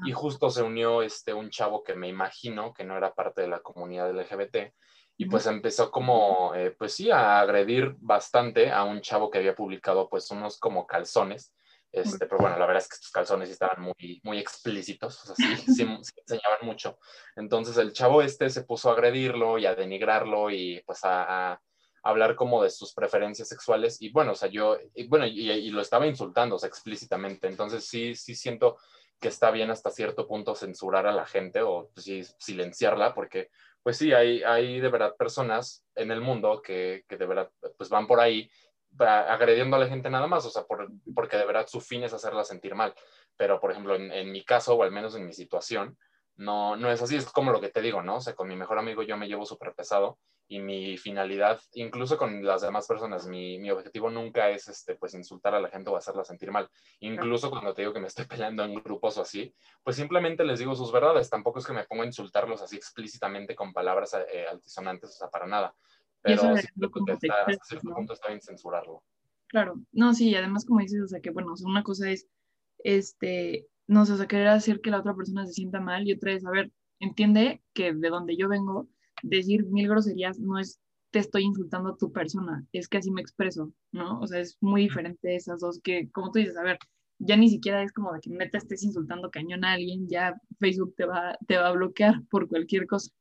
Y 0.04 0.12
justo 0.12 0.50
se 0.50 0.62
unió 0.62 1.02
este, 1.02 1.32
un 1.34 1.50
chavo 1.50 1.82
que 1.84 1.94
me 1.94 2.08
imagino 2.08 2.72
que 2.72 2.82
no 2.82 2.96
era 2.96 3.14
parte 3.14 3.42
de 3.42 3.48
la 3.48 3.60
comunidad 3.60 4.10
LGBT, 4.10 4.72
y 5.16 5.26
pues 5.26 5.46
empezó 5.46 5.90
como, 5.90 6.54
eh, 6.54 6.74
pues 6.76 6.94
sí, 6.94 7.10
a 7.10 7.40
agredir 7.40 7.94
bastante 7.98 8.72
a 8.72 8.82
un 8.82 9.00
chavo 9.02 9.30
que 9.30 9.38
había 9.38 9.54
publicado 9.54 10.08
pues 10.08 10.30
unos 10.30 10.58
como 10.58 10.86
calzones 10.86 11.54
este, 11.92 12.26
pero 12.26 12.38
bueno, 12.38 12.58
la 12.58 12.64
verdad 12.64 12.82
es 12.82 12.88
que 12.88 12.94
estos 12.94 13.10
calzones 13.10 13.50
estaban 13.50 13.82
muy, 13.82 14.20
muy 14.24 14.38
explícitos, 14.38 15.22
o 15.28 15.34
sea, 15.34 15.36
sí, 15.56 15.74
sí, 15.74 15.82
enseñaban 15.82 16.58
mucho. 16.62 16.98
Entonces 17.36 17.76
el 17.76 17.92
chavo 17.92 18.22
este 18.22 18.48
se 18.48 18.64
puso 18.64 18.88
a 18.88 18.94
agredirlo 18.94 19.58
y 19.58 19.66
a 19.66 19.74
denigrarlo 19.74 20.50
y 20.50 20.82
pues 20.86 21.00
a, 21.04 21.60
hablar 22.04 22.34
como 22.34 22.64
de 22.64 22.70
sus 22.70 22.92
preferencias 22.94 23.46
sexuales 23.46 24.02
y 24.02 24.10
bueno, 24.10 24.32
o 24.32 24.34
sea, 24.34 24.48
yo, 24.48 24.76
y, 24.92 25.06
bueno, 25.06 25.24
y, 25.24 25.70
lo 25.70 25.80
estaba 25.80 26.04
insultando, 26.04 26.56
o 26.56 26.58
sea, 26.58 26.68
explícitamente. 26.68 27.46
Entonces 27.46 27.86
sí, 27.86 28.16
sí 28.16 28.34
siento 28.34 28.76
que 29.20 29.28
está 29.28 29.52
bien 29.52 29.70
hasta 29.70 29.88
cierto 29.90 30.26
punto 30.26 30.56
censurar 30.56 31.06
a 31.06 31.12
la 31.12 31.26
gente 31.26 31.62
o 31.62 31.90
pues, 31.94 32.04
sí, 32.04 32.24
silenciarla 32.38 33.14
porque 33.14 33.50
pues 33.84 33.98
sí, 33.98 34.12
hay, 34.12 34.42
hay 34.42 34.80
de 34.80 34.88
verdad 34.88 35.14
personas 35.16 35.84
en 35.94 36.10
el 36.10 36.20
mundo 36.20 36.60
que, 36.60 37.04
que 37.08 37.16
de 37.16 37.26
verdad 37.26 37.50
pues 37.76 37.88
van 37.88 38.08
por 38.08 38.18
ahí 38.18 38.50
agrediendo 38.98 39.76
a 39.76 39.80
la 39.80 39.88
gente 39.88 40.10
nada 40.10 40.26
más, 40.26 40.44
o 40.46 40.50
sea, 40.50 40.64
por, 40.64 40.88
porque 41.14 41.36
de 41.36 41.46
verdad 41.46 41.66
su 41.66 41.80
fin 41.80 42.02
es 42.02 42.12
hacerla 42.12 42.44
sentir 42.44 42.74
mal. 42.74 42.94
Pero, 43.36 43.60
por 43.60 43.70
ejemplo, 43.70 43.96
en, 43.96 44.30
mi 44.30 44.44
caso, 44.44 44.74
o 44.74 44.82
al 44.82 44.92
menos 44.92 45.14
en 45.14 45.26
mi 45.26 45.32
situación, 45.32 45.98
no, 46.36 46.76
no 46.76 46.90
es 46.90 47.00
así, 47.02 47.16
es 47.16 47.26
como 47.30 47.52
lo 47.52 47.60
que 47.60 47.68
te 47.70 47.80
digo, 47.80 48.02
¿no? 48.02 48.16
O 48.16 48.20
sea, 48.20 48.34
con 48.34 48.48
mi 48.48 48.56
mejor 48.56 48.78
amigo 48.78 49.02
yo 49.02 49.16
me 49.16 49.28
llevo 49.28 49.44
súper 49.44 49.74
pesado 49.74 50.18
y 50.48 50.58
mi 50.58 50.98
finalidad, 50.98 51.60
incluso 51.72 52.18
con 52.18 52.44
las 52.44 52.60
demás 52.60 52.86
personas, 52.86 53.26
mi, 53.26 53.58
mi, 53.58 53.70
objetivo 53.70 54.10
nunca 54.10 54.50
es, 54.50 54.68
este, 54.68 54.96
pues, 54.96 55.14
insultar 55.14 55.54
a 55.54 55.60
la 55.60 55.70
gente 55.70 55.88
o 55.88 55.96
hacerla 55.96 56.24
sentir 56.24 56.50
mal. 56.50 56.68
Incluso 57.00 57.48
cuando 57.48 57.72
te 57.72 57.82
digo 57.82 57.94
que 57.94 58.00
me 58.00 58.08
estoy 58.08 58.26
peleando 58.52 58.64
en 58.64 58.74
grupos 58.74 59.16
o 59.16 59.22
así, 59.22 59.54
pues 59.82 59.96
simplemente 59.96 60.44
les 60.44 60.58
digo 60.58 60.74
sus 60.74 60.92
verdades. 60.92 61.30
Tampoco 61.30 61.58
es 61.58 61.66
que 61.66 61.72
me 61.72 61.84
ponga 61.84 62.02
a 62.02 62.06
insultarlos 62.06 62.60
así 62.60 62.76
explícitamente 62.76 63.54
con 63.54 63.72
palabras 63.72 64.14
eh, 64.14 64.46
altisonantes, 64.50 65.10
o 65.10 65.12
sea, 65.12 65.28
para 65.28 65.46
nada 65.46 65.74
pero 66.22 66.56
sí 66.56 66.64
que 66.74 67.12
está, 67.12 67.34
hasta 67.46 67.64
cierto 67.64 67.94
punto 67.94 68.12
está 68.12 68.28
bien 68.28 68.40
censurarlo. 68.40 69.02
Claro, 69.48 69.80
no, 69.92 70.14
sí, 70.14 70.34
además 70.34 70.64
como 70.64 70.80
dices, 70.80 71.02
o 71.02 71.08
sea, 71.08 71.20
que 71.20 71.30
bueno, 71.30 71.54
una 71.64 71.82
cosa 71.82 72.10
es, 72.10 72.26
este, 72.78 73.66
no 73.86 74.06
sé, 74.06 74.14
o 74.14 74.16
sea, 74.16 74.26
querer 74.26 74.48
hacer 74.48 74.80
que 74.80 74.90
la 74.90 75.00
otra 75.00 75.14
persona 75.14 75.46
se 75.46 75.52
sienta 75.52 75.80
mal 75.80 76.06
y 76.06 76.12
otra 76.14 76.32
es, 76.32 76.46
a 76.46 76.50
ver, 76.50 76.72
entiende 77.00 77.62
que 77.74 77.92
de 77.92 78.08
donde 78.08 78.36
yo 78.36 78.48
vengo, 78.48 78.88
decir 79.22 79.66
mil 79.66 79.88
groserías 79.88 80.38
no 80.38 80.58
es 80.58 80.80
te 81.12 81.18
estoy 81.18 81.42
insultando 81.42 81.90
a 81.90 81.96
tu 81.96 82.10
persona, 82.10 82.66
es 82.72 82.88
que 82.88 82.96
así 82.96 83.10
me 83.10 83.20
expreso, 83.20 83.70
¿no? 83.92 84.18
O 84.20 84.26
sea, 84.26 84.40
es 84.40 84.56
muy 84.62 84.84
diferente 84.84 85.36
esas 85.36 85.60
dos 85.60 85.78
que, 85.84 86.10
como 86.10 86.32
tú 86.32 86.38
dices, 86.38 86.56
a 86.56 86.62
ver, 86.62 86.78
ya 87.18 87.36
ni 87.36 87.50
siquiera 87.50 87.82
es 87.82 87.92
como 87.92 88.12
de 88.12 88.20
que 88.20 88.30
neta 88.30 88.58
estés 88.58 88.82
insultando 88.82 89.30
cañón 89.30 89.64
a 89.64 89.72
alguien, 89.72 90.08
ya 90.08 90.34
Facebook 90.58 90.94
te 90.96 91.04
va, 91.04 91.36
te 91.46 91.58
va 91.58 91.68
a 91.68 91.72
bloquear 91.72 92.22
por 92.30 92.48
cualquier 92.48 92.86
cosa. 92.86 93.12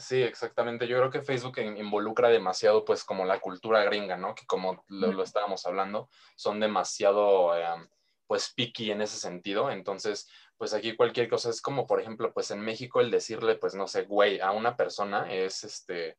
Sí, 0.00 0.22
exactamente. 0.22 0.86
Yo 0.88 0.96
creo 0.96 1.10
que 1.10 1.20
Facebook 1.20 1.58
involucra 1.58 2.30
demasiado, 2.30 2.84
pues, 2.84 3.04
como 3.04 3.26
la 3.26 3.38
cultura 3.38 3.84
gringa, 3.84 4.16
¿no? 4.16 4.34
Que 4.34 4.46
como 4.46 4.82
lo, 4.88 5.22
estábamos 5.22 5.66
hablando, 5.66 6.08
son 6.36 6.58
demasiado, 6.58 7.54
em, 7.54 7.86
pues, 8.26 8.52
picky 8.54 8.90
en 8.90 9.02
ese 9.02 9.18
sentido. 9.18 9.70
Entonces, 9.70 10.28
pues 10.56 10.72
aquí 10.72 10.96
cualquier 10.96 11.28
cosa 11.28 11.50
es 11.50 11.60
como, 11.60 11.86
por 11.86 12.00
ejemplo, 12.00 12.32
pues 12.32 12.50
en 12.50 12.60
México 12.60 13.00
el 13.00 13.10
decirle, 13.10 13.56
pues, 13.56 13.74
no 13.74 13.86
sé, 13.86 14.02
güey, 14.04 14.40
a 14.40 14.52
una 14.52 14.76
persona 14.76 15.32
es, 15.32 15.64
este, 15.64 16.16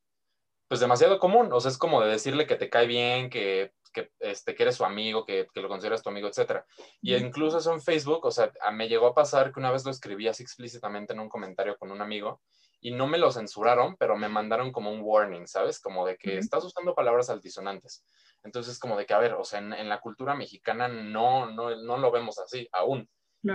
pues, 0.68 0.80
demasiado 0.80 1.18
común. 1.18 1.52
O 1.52 1.60
sea, 1.60 1.70
es 1.70 1.78
como 1.78 2.00
de 2.02 2.10
decirle 2.10 2.46
que 2.46 2.56
te 2.56 2.70
cae 2.70 2.86
bien, 2.86 3.30
que, 3.30 3.72
que, 3.92 4.12
este, 4.20 4.54
que 4.54 4.62
eres 4.62 4.76
su 4.76 4.84
amigo, 4.84 5.24
que, 5.26 5.48
que 5.52 5.60
lo 5.60 5.68
consideras 5.68 6.02
tu 6.02 6.10
amigo, 6.10 6.28
etcétera. 6.28 6.64
Y 7.00 7.14
incluso 7.16 7.58
eso 7.58 7.72
en 7.72 7.80
Facebook, 7.82 8.24
o 8.26 8.30
sea, 8.30 8.52
me 8.72 8.88
llegó 8.88 9.08
a 9.08 9.14
pasar 9.14 9.52
que 9.52 9.60
una 9.60 9.72
vez 9.72 9.84
lo 9.84 9.90
escribí 9.90 10.28
así 10.28 10.42
explícitamente 10.44 11.12
en 11.12 11.20
un 11.20 11.28
comentario 11.28 11.76
con 11.76 11.90
un 11.90 12.00
amigo 12.00 12.40
y 12.84 12.90
no 12.90 13.06
me 13.06 13.16
lo 13.16 13.30
censuraron, 13.30 13.96
pero 13.96 14.16
me 14.16 14.28
mandaron 14.28 14.72
como 14.72 14.92
un 14.92 15.00
warning, 15.02 15.46
¿sabes? 15.46 15.78
Como 15.78 16.04
de 16.04 16.16
que 16.16 16.36
estás 16.36 16.64
usando 16.64 16.96
palabras 16.96 17.30
altisonantes. 17.30 18.04
Entonces, 18.42 18.76
como 18.80 18.98
de 18.98 19.06
que, 19.06 19.14
a 19.14 19.18
ver, 19.18 19.34
o 19.34 19.44
sea, 19.44 19.60
en, 19.60 19.88
la 19.88 20.00
cultura 20.00 20.34
mexicana 20.34 20.88
no, 20.88 21.48
no, 21.52 21.76
no, 21.76 21.96
lo 21.96 22.10
vemos 22.10 22.40
así 22.40 22.68
aún, 22.72 23.08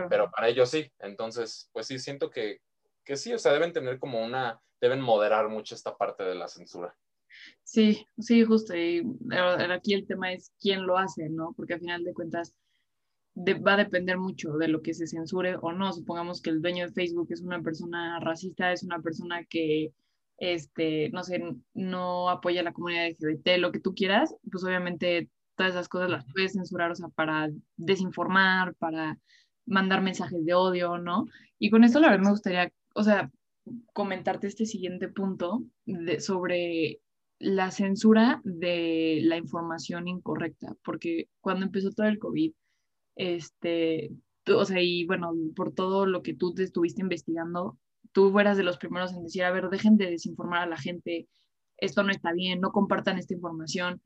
pero 0.10 0.32
para 0.32 0.48
ellos 0.48 0.70
sí. 0.70 0.90
Entonces, 1.00 1.70
pues 1.74 1.88
sí, 1.88 2.00
siento 2.00 2.30
que, 2.30 2.62
que 3.04 3.18
sí, 3.18 3.34
o 3.34 3.38
sea, 3.38 3.52
deben 3.52 3.74
tener 3.74 4.00
como 4.00 4.24
una, 4.24 4.62
deben 4.80 5.02
moderar 5.02 5.50
mucho 5.50 5.76
esta 5.76 5.98
parte 5.98 6.24
de 6.24 6.36
la 6.36 6.48
censura. 6.48 6.96
Sí, 7.64 8.08
sí, 8.18 8.46
justo. 8.46 8.78
Y 8.78 9.04
aquí 9.70 9.94
el 9.94 10.08
tema 10.08 10.32
es 10.32 10.54
quién 10.58 10.88
lo 10.88 10.98
hace, 10.98 11.28
¿no? 11.30 11.54
Porque 11.58 11.74
al 11.74 11.82
final 11.82 12.06
de 12.06 12.14
cuentas, 12.14 12.56
va 13.38 13.74
a 13.74 13.78
depender 13.78 14.18
mucho 14.18 14.54
de 14.54 14.68
lo 14.68 14.82
que 14.82 14.94
se 14.94 15.08
censure 15.08 15.56
o 15.62 15.72
no. 15.72 15.94
Supongamos 15.94 16.42
que 16.42 16.50
el 16.50 16.62
dueño 16.62 16.88
de 16.88 16.94
Facebook 16.94 17.28
es 17.30 17.42
una 17.42 17.62
persona 17.62 18.20
racista, 18.20 18.72
es 18.72 18.84
una 18.84 19.00
persona 19.02 19.44
que, 19.46 19.94
este, 20.38 21.10
no 21.12 21.24
sé, 21.24 21.42
no 21.74 22.30
apoya 22.30 22.62
a 22.62 22.64
la 22.64 22.74
comunidad 22.74 23.08
LGBT, 23.10 23.58
lo 23.60 23.72
que 23.72 23.80
tú 23.80 23.94
quieras, 23.94 24.36
pues 24.52 24.64
obviamente 24.64 25.30
todas 25.56 25.74
esas 25.74 25.90
cosas 25.90 26.10
las 26.10 26.26
puedes 26.32 26.54
censurar, 26.54 26.92
o 26.92 26.96
sea, 26.96 27.10
para 27.10 27.50
desinformar, 27.76 28.76
para 28.76 29.18
mandar 29.66 30.02
mensajes 30.02 30.44
de 30.46 30.54
odio, 30.54 30.98
¿no? 30.98 31.26
Y 31.60 31.70
con 31.70 31.84
esto 31.84 32.00
la 32.00 32.10
verdad 32.10 32.24
me 32.24 32.32
gustaría, 32.32 32.72
o 32.96 33.04
sea, 33.04 33.32
comentarte 33.94 34.48
este 34.48 34.66
siguiente 34.66 35.10
punto 35.10 35.64
de, 35.86 36.20
sobre 36.22 37.02
la 37.40 37.72
censura 37.72 38.42
de 38.44 39.20
la 39.24 39.38
información 39.38 40.08
incorrecta, 40.08 40.76
porque 40.84 41.28
cuando 41.42 41.66
empezó 41.66 41.92
todo 41.92 42.08
el 42.08 42.20
COVID, 42.20 42.54
este, 43.18 44.12
o 44.48 44.66
sea, 44.66 44.82
y 44.82 45.06
bueno, 45.06 45.34
por 45.56 45.74
todo 45.74 46.06
lo 46.06 46.22
que 46.22 46.34
tú 46.34 46.54
te 46.54 46.64
estuviste 46.64 47.02
investigando, 47.02 47.78
tú 48.12 48.32
fueras 48.32 48.58
de 48.58 48.64
los 48.64 48.78
primeros 48.78 49.14
en 49.14 49.24
decir, 49.24 49.44
a 49.44 49.52
ver, 49.52 49.70
dejen 49.70 49.98
de 49.98 50.10
desinformar 50.10 50.62
a 50.62 50.68
la 50.68 50.78
gente, 50.78 51.28
esto 51.78 52.04
no 52.04 52.12
está 52.12 52.32
bien, 52.32 52.62
no 52.62 52.72
compartan 52.72 53.18
esta 53.18 53.34
información. 53.34 54.02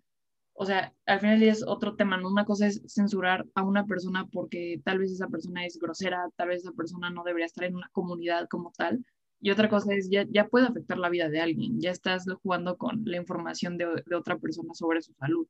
O 0.53 0.65
sea, 0.65 0.93
al 1.05 1.19
final 1.19 1.41
es 1.43 1.63
otro 1.65 1.95
tema, 1.95 2.17
¿no? 2.17 2.29
Una 2.29 2.45
cosa 2.45 2.67
es 2.67 2.81
censurar 2.87 3.45
a 3.55 3.63
una 3.63 3.85
persona 3.85 4.27
porque 4.31 4.81
tal 4.83 4.99
vez 4.99 5.11
esa 5.11 5.27
persona 5.27 5.65
es 5.65 5.77
grosera, 5.79 6.29
tal 6.35 6.49
vez 6.49 6.59
esa 6.59 6.73
persona 6.73 7.09
no 7.09 7.23
debería 7.23 7.45
estar 7.45 7.63
en 7.63 7.75
una 7.75 7.89
comunidad 7.93 8.47
como 8.49 8.71
tal, 8.77 9.05
y 9.41 9.49
otra 9.49 9.69
cosa 9.69 9.95
es, 9.95 10.07
ya, 10.09 10.25
ya 10.29 10.47
puede 10.47 10.67
afectar 10.67 10.99
la 10.99 11.09
vida 11.09 11.27
de 11.27 11.41
alguien, 11.41 11.81
ya 11.81 11.89
estás 11.89 12.25
jugando 12.43 12.77
con 12.77 13.01
la 13.05 13.17
información 13.17 13.75
de, 13.75 14.03
de 14.05 14.15
otra 14.15 14.37
persona 14.37 14.73
sobre 14.75 15.01
su 15.01 15.13
salud. 15.13 15.47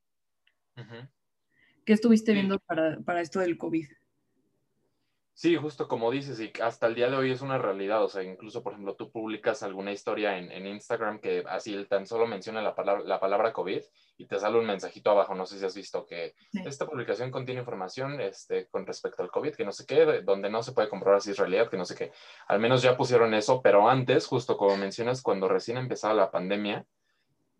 ¿Qué 1.84 1.92
estuviste 1.92 2.32
viendo 2.32 2.58
para, 2.60 3.00
para 3.00 3.20
esto 3.20 3.40
del 3.40 3.58
COVID? 3.58 3.86
Sí, 5.34 5.56
justo 5.56 5.88
como 5.88 6.10
dices, 6.10 6.38
y 6.40 6.52
hasta 6.62 6.86
el 6.86 6.94
día 6.94 7.08
de 7.08 7.16
hoy 7.16 7.32
es 7.32 7.40
una 7.40 7.56
realidad. 7.56 8.04
O 8.04 8.08
sea, 8.08 8.22
incluso, 8.22 8.62
por 8.62 8.74
ejemplo, 8.74 8.94
tú 8.94 9.10
publicas 9.10 9.62
alguna 9.62 9.90
historia 9.90 10.38
en, 10.38 10.52
en 10.52 10.66
Instagram 10.66 11.20
que 11.20 11.42
así 11.48 11.84
tan 11.86 12.06
solo 12.06 12.26
menciona 12.26 12.60
la 12.60 12.74
palabra, 12.74 13.02
la 13.02 13.18
palabra 13.18 13.52
COVID 13.52 13.80
y 14.18 14.26
te 14.26 14.38
sale 14.38 14.58
un 14.58 14.66
mensajito 14.66 15.10
abajo. 15.10 15.34
No 15.34 15.46
sé 15.46 15.58
si 15.58 15.64
has 15.64 15.74
visto 15.74 16.06
que 16.06 16.34
esta 16.52 16.86
publicación 16.86 17.30
contiene 17.30 17.60
información 17.60 18.20
este, 18.20 18.68
con 18.68 18.86
respecto 18.86 19.22
al 19.22 19.30
COVID, 19.30 19.54
que 19.54 19.64
no 19.64 19.72
sé 19.72 19.86
qué, 19.86 20.20
donde 20.22 20.50
no 20.50 20.62
se 20.62 20.72
puede 20.72 20.90
comprobar 20.90 21.22
si 21.22 21.30
es 21.30 21.38
realidad, 21.38 21.70
que 21.70 21.78
no 21.78 21.86
sé 21.86 21.96
qué. 21.96 22.12
Al 22.46 22.60
menos 22.60 22.82
ya 22.82 22.96
pusieron 22.96 23.32
eso, 23.32 23.62
pero 23.62 23.88
antes, 23.88 24.26
justo 24.26 24.56
como 24.56 24.76
mencionas, 24.76 25.22
cuando 25.22 25.48
recién 25.48 25.78
empezaba 25.78 26.14
la 26.14 26.30
pandemia, 26.30 26.86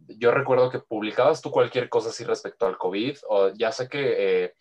yo 0.08 0.30
recuerdo 0.30 0.70
que 0.70 0.80
publicabas 0.80 1.42
tú 1.42 1.50
cualquier 1.50 1.88
cosa 1.88 2.10
así 2.10 2.24
respecto 2.24 2.66
al 2.66 2.78
COVID, 2.78 3.16
o 3.28 3.48
ya 3.50 3.72
sé 3.72 3.88
que. 3.88 4.44
Eh, 4.44 4.54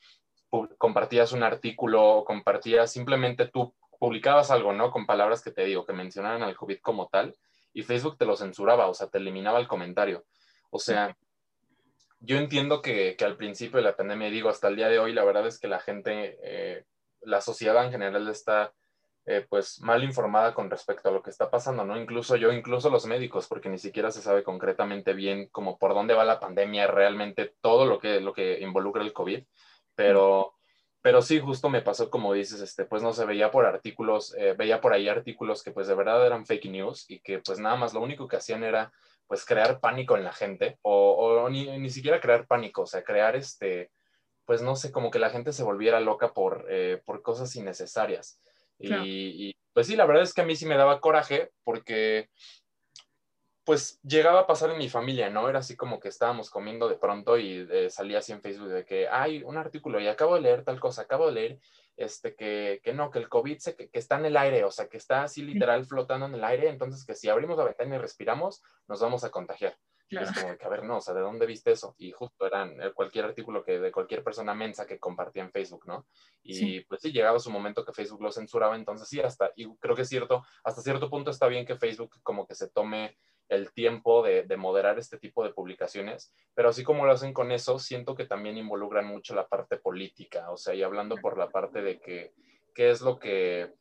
compartías 0.77 1.31
un 1.31 1.43
artículo 1.43 2.03
o 2.03 2.25
compartías 2.25 2.91
simplemente 2.91 3.47
tú 3.47 3.73
publicabas 3.99 4.51
algo, 4.51 4.73
¿no? 4.73 4.91
Con 4.91 5.05
palabras 5.05 5.41
que 5.41 5.51
te 5.51 5.63
digo, 5.63 5.85
que 5.85 5.93
mencionaran 5.93 6.43
al 6.43 6.55
COVID 6.55 6.79
como 6.81 7.07
tal, 7.07 7.35
y 7.73 7.83
Facebook 7.83 8.17
te 8.17 8.25
lo 8.25 8.35
censuraba, 8.35 8.87
o 8.87 8.93
sea, 8.93 9.07
te 9.07 9.19
eliminaba 9.19 9.59
el 9.59 9.67
comentario. 9.67 10.25
O 10.71 10.79
sea, 10.79 11.15
yo 12.19 12.37
entiendo 12.37 12.81
que, 12.81 13.15
que 13.15 13.25
al 13.25 13.37
principio 13.37 13.77
de 13.77 13.83
la 13.83 13.95
pandemia, 13.95 14.29
digo, 14.29 14.49
hasta 14.49 14.67
el 14.67 14.75
día 14.75 14.89
de 14.89 14.99
hoy, 14.99 15.13
la 15.13 15.23
verdad 15.23 15.47
es 15.47 15.59
que 15.59 15.67
la 15.67 15.79
gente, 15.79 16.37
eh, 16.43 16.85
la 17.21 17.41
sociedad 17.41 17.85
en 17.85 17.91
general 17.91 18.27
está 18.27 18.73
eh, 19.25 19.45
pues 19.47 19.81
mal 19.81 20.03
informada 20.03 20.53
con 20.53 20.69
respecto 20.69 21.09
a 21.09 21.11
lo 21.11 21.21
que 21.21 21.29
está 21.29 21.51
pasando, 21.51 21.85
¿no? 21.85 21.95
Incluso 21.99 22.35
yo, 22.35 22.51
incluso 22.51 22.89
los 22.89 23.05
médicos, 23.05 23.47
porque 23.47 23.69
ni 23.69 23.77
siquiera 23.77 24.09
se 24.09 24.21
sabe 24.21 24.43
concretamente 24.43 25.13
bien 25.13 25.47
como 25.49 25.77
por 25.77 25.93
dónde 25.93 26.15
va 26.15 26.25
la 26.25 26.39
pandemia, 26.39 26.87
realmente 26.87 27.53
todo 27.61 27.85
lo 27.85 27.99
que, 27.99 28.19
lo 28.19 28.33
que 28.33 28.59
involucra 28.61 29.03
el 29.03 29.13
COVID. 29.13 29.43
Pero, 29.95 30.55
pero 31.01 31.21
sí, 31.21 31.39
justo 31.39 31.69
me 31.69 31.81
pasó 31.81 32.09
como 32.09 32.33
dices, 32.33 32.61
este, 32.61 32.85
pues 32.85 33.03
no 33.03 33.13
se 33.13 33.25
veía 33.25 33.51
por 33.51 33.65
artículos, 33.65 34.35
eh, 34.37 34.53
veía 34.57 34.81
por 34.81 34.93
ahí 34.93 35.07
artículos 35.07 35.61
que 35.63 35.71
pues 35.71 35.87
de 35.87 35.95
verdad 35.95 36.25
eran 36.25 36.45
fake 36.45 36.65
news 36.65 37.05
y 37.09 37.19
que 37.19 37.39
pues 37.39 37.59
nada 37.59 37.75
más 37.75 37.93
lo 37.93 38.01
único 38.01 38.27
que 38.27 38.37
hacían 38.37 38.63
era 38.63 38.91
pues 39.27 39.45
crear 39.45 39.79
pánico 39.79 40.17
en 40.17 40.23
la 40.23 40.33
gente 40.33 40.77
o, 40.81 41.47
ni, 41.49 41.77
ni, 41.79 41.89
siquiera 41.89 42.19
crear 42.19 42.47
pánico, 42.47 42.81
o 42.81 42.85
sea, 42.85 43.03
crear 43.03 43.35
este, 43.35 43.91
pues 44.45 44.61
no 44.61 44.75
sé, 44.75 44.91
como 44.91 45.09
que 45.11 45.19
la 45.19 45.29
gente 45.29 45.53
se 45.53 45.63
volviera 45.63 45.99
loca 45.99 46.33
por, 46.33 46.65
eh, 46.69 47.01
por 47.05 47.21
cosas 47.21 47.55
innecesarias. 47.55 48.41
Y, 48.81 49.49
y, 49.49 49.55
pues 49.73 49.87
sí, 49.87 49.95
la 49.95 50.05
verdad 50.05 50.23
es 50.23 50.33
que 50.33 50.41
a 50.41 50.45
mí 50.45 50.55
sí 50.55 50.65
me 50.65 50.77
daba 50.77 50.99
coraje 50.99 51.51
porque 51.63 52.29
pues 53.63 53.99
llegaba 54.01 54.41
a 54.41 54.47
pasar 54.47 54.71
en 54.71 54.79
mi 54.79 54.89
familia, 54.89 55.29
¿no? 55.29 55.47
Era 55.47 55.59
así 55.59 55.75
como 55.75 55.99
que 55.99 56.09
estábamos 56.09 56.49
comiendo 56.49 56.89
de 56.89 56.97
pronto 56.97 57.37
y 57.37 57.67
eh, 57.71 57.89
salía 57.89 58.17
así 58.19 58.31
en 58.31 58.41
Facebook 58.41 58.69
de 58.69 58.85
que 58.85 59.07
hay 59.07 59.43
un 59.43 59.55
artículo 59.55 59.99
y 59.99 60.07
acabo 60.07 60.35
de 60.35 60.41
leer 60.41 60.63
tal 60.63 60.79
cosa, 60.79 61.03
acabo 61.03 61.27
de 61.27 61.33
leer 61.33 61.59
este, 61.95 62.35
que, 62.35 62.81
que 62.83 62.93
no, 62.93 63.11
que 63.11 63.19
el 63.19 63.29
COVID 63.29 63.59
se, 63.59 63.75
que, 63.75 63.89
está 63.93 64.17
en 64.17 64.25
el 64.25 64.37
aire, 64.37 64.63
o 64.63 64.71
sea, 64.71 64.87
que 64.87 64.97
está 64.97 65.23
así 65.23 65.43
literal 65.43 65.85
flotando 65.85 66.25
en 66.25 66.33
el 66.33 66.43
aire, 66.43 66.69
entonces 66.69 67.05
que 67.05 67.15
si 67.15 67.29
abrimos 67.29 67.57
la 67.57 67.65
ventana 67.65 67.95
y 67.95 67.99
respiramos, 67.99 68.63
nos 68.87 68.99
vamos 68.99 69.23
a 69.23 69.29
contagiar. 69.29 69.77
Es 70.11 70.31
como 70.33 70.57
que, 70.57 70.65
a 70.65 70.69
ver, 70.69 70.83
no, 70.83 70.97
o 70.97 71.01
sea, 71.01 71.13
¿de 71.13 71.21
dónde 71.21 71.45
viste 71.45 71.71
eso? 71.71 71.95
Y 71.97 72.11
justo 72.11 72.45
eran 72.45 72.81
eh, 72.81 72.91
cualquier 72.93 73.25
artículo 73.25 73.63
que 73.63 73.79
de 73.79 73.91
cualquier 73.91 74.23
persona 74.23 74.53
mensa 74.53 74.85
que 74.85 74.99
compartía 74.99 75.43
en 75.43 75.51
Facebook, 75.51 75.85
¿no? 75.87 76.05
Y 76.43 76.81
pues 76.81 77.01
sí, 77.01 77.11
llegaba 77.11 77.39
su 77.39 77.49
momento 77.49 77.85
que 77.85 77.93
Facebook 77.93 78.21
lo 78.21 78.31
censuraba, 78.31 78.75
entonces 78.75 79.07
sí, 79.07 79.21
hasta, 79.21 79.51
y 79.55 79.73
creo 79.77 79.95
que 79.95 80.01
es 80.01 80.09
cierto, 80.09 80.43
hasta 80.63 80.81
cierto 80.81 81.09
punto 81.09 81.31
está 81.31 81.47
bien 81.47 81.65
que 81.65 81.77
Facebook 81.77 82.15
como 82.23 82.45
que 82.45 82.55
se 82.55 82.69
tome 82.69 83.17
el 83.51 83.73
tiempo 83.73 84.23
de, 84.23 84.45
moderar 84.55 84.97
este 84.97 85.17
tipo 85.17 85.43
de 85.43 85.53
publicaciones, 85.53 86.33
pero 86.53 86.69
así 86.69 86.83
como 86.83 87.05
lo 87.05 87.11
hacen 87.11 87.33
con 87.33 87.51
eso, 87.51 87.79
siento 87.79 88.15
que 88.15 88.25
también 88.25 88.57
involucran 88.57 89.05
mucho 89.05 89.35
la 89.35 89.47
parte 89.47 89.77
política, 89.77 90.49
o 90.51 90.57
sea, 90.57 90.73
y 90.73 90.83
hablando 90.83 91.17
por 91.17 91.37
la 91.37 91.49
parte 91.49 91.81
de 91.81 91.99
que 91.99 92.33
qué 92.73 92.89
es 92.91 93.01
lo 93.01 93.19
que, 93.19 93.73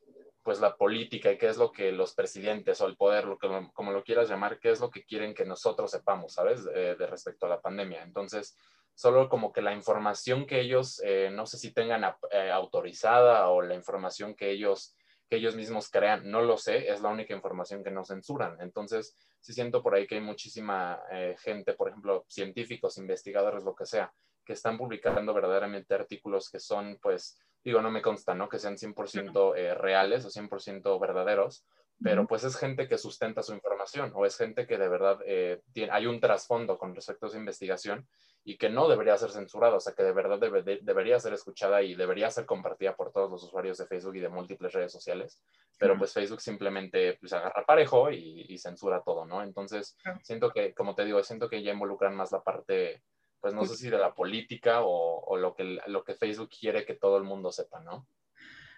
pues 0.43 0.61
la 0.61 0.77
política 0.77 1.31
y 1.31 1.39
qué 1.39 1.49
es 1.49 1.57
lo 1.59 1.71
que 1.71 1.93
los 1.93 2.15
presidentes 2.15 2.81
o 2.81 2.87
el 2.87 2.97
poder, 2.97 3.25
lo 3.27 3.39
que, 3.39 3.49
como 3.75 3.93
lo 3.93 4.03
quieras 4.03 4.29
llamar, 4.29 4.59
qué 4.59 4.71
es 4.71 4.81
lo 4.81 4.91
que 4.91 5.05
quieren 5.05 5.35
que 5.35 5.45
nosotros 5.45 5.91
sepamos, 5.91 6.35
¿sabes? 6.35 6.65
De, 6.65 6.95
respecto 7.07 7.47
a 7.47 7.51
la 7.51 7.61
pandemia. 7.61 8.03
Entonces, 8.03 8.57
solo 8.95 9.29
como 9.29 9.53
que 9.53 9.63
la 9.63 9.75
información 9.75 10.47
que 10.47 10.61
ellos, 10.61 11.01
eh, 11.05 11.31
no 11.31 11.47
sé 11.47 11.59
si 11.59 11.73
tengan 11.73 12.05
eh, 12.31 12.51
autorizada 12.51 13.49
o 13.51 13.61
la 13.61 13.75
información 13.75 14.35
que 14.35 14.51
ellos 14.51 14.95
que 15.31 15.37
ellos 15.37 15.55
mismos 15.55 15.89
crean, 15.89 16.29
no 16.29 16.43
lo 16.43 16.59
sé, 16.59 16.91
es 16.91 17.01
la 17.01 17.09
única 17.09 17.33
información 17.33 17.85
que 17.85 17.93
no 17.93 18.05
censuran. 18.05 18.61
Entonces, 18.61 19.15
sí 19.39 19.53
siento 19.53 19.81
por 19.81 19.95
ahí 19.95 20.05
que 20.09 20.17
hay 20.17 20.21
muchísima 20.21 21.01
eh, 21.13 21.37
gente, 21.39 21.75
por 21.75 21.89
ejemplo, 21.89 22.27
científicos, 22.29 22.99
investigadores, 22.99 23.63
lo 23.63 23.77
que 23.77 23.87
sea, 23.87 24.13
que 24.45 24.55
están 24.55 24.77
publicando 24.77 25.33
verdaderamente 25.33 25.95
artículos 25.95 26.51
que 26.51 26.59
son, 26.59 26.99
pues, 27.01 27.39
digo, 27.65 27.81
no 27.83 27.91
me 27.91 28.03
consta, 28.03 28.35
¿no? 28.35 28.49
Que 28.49 28.59
sean 28.59 28.77
100% 28.77 29.57
eh, 29.57 29.75
reales 29.75 30.25
o 30.25 30.31
100% 30.31 31.01
verdaderos, 31.01 31.67
pero 32.03 32.27
pues 32.27 32.45
es 32.45 32.57
gente 32.57 32.89
que 32.89 32.97
sustenta 32.97 33.43
su 33.43 33.53
información 33.53 34.13
o 34.15 34.25
es 34.25 34.37
gente 34.37 34.67
que 34.67 34.79
de 34.79 34.89
verdad 34.89 35.19
eh, 35.27 35.61
tiene, 35.73 35.93
hay 35.93 36.07
un 36.07 36.19
trasfondo 36.19 36.79
con 36.79 36.95
respecto 36.95 37.27
a 37.27 37.29
esa 37.29 37.39
investigación 37.39 38.09
y 38.43 38.57
que 38.57 38.71
no 38.71 38.89
debería 38.89 39.19
ser 39.19 39.31
censurada, 39.31 39.77
o 39.77 39.81
sea, 39.81 39.93
que 39.93 40.03
de 40.03 40.13
verdad 40.13 40.39
debería 40.39 41.21
ser 41.21 41.35
escuchada 41.35 41.83
y 41.83 41.95
debería 41.95 42.31
ser 42.31 42.47
compartida 42.47 42.97
por 42.97 43.13
todos 43.13 43.31
los 43.31 43.43
usuarios 43.43 43.77
de 43.77 43.87
Facebook 43.87 44.17
y 44.17 44.21
de 44.21 44.31
múltiples 44.31 44.73
redes 44.73 44.93
sociales, 44.93 45.43
pero 45.77 45.99
pues 45.99 46.15
Facebook 46.15 46.41
simplemente 46.41 47.19
pues 47.21 47.35
agarra 47.35 47.67
parejo 47.67 48.11
y, 48.11 48.57
censura 48.57 49.03
todo, 49.03 49.27
¿no? 49.27 49.43
Entonces, 49.43 49.97
siento 50.23 50.51
que, 50.51 50.75
como 50.75 50.95
te 50.95 51.05
digo, 51.05 51.23
siento 51.23 51.49
que 51.49 51.63
ya 51.63 51.73
involucran 51.73 52.15
más 52.17 52.33
la 52.33 52.43
parte, 52.43 53.03
pues 53.41 53.55
no 53.55 53.65
sé 53.65 53.77
si 53.77 53.89
de 53.89 53.99
la 53.99 54.15
política 54.15 54.83
o, 54.83 55.25
o 55.25 55.37
lo, 55.37 55.55
que, 55.55 55.79
lo 55.87 56.05
que 56.05 56.15
Facebook 56.15 56.51
quiere 56.51 56.85
que 56.85 56.95
todo 56.95 57.17
el 57.17 57.25
mundo 57.25 57.53
sepa, 57.53 57.81
¿no? 57.81 58.07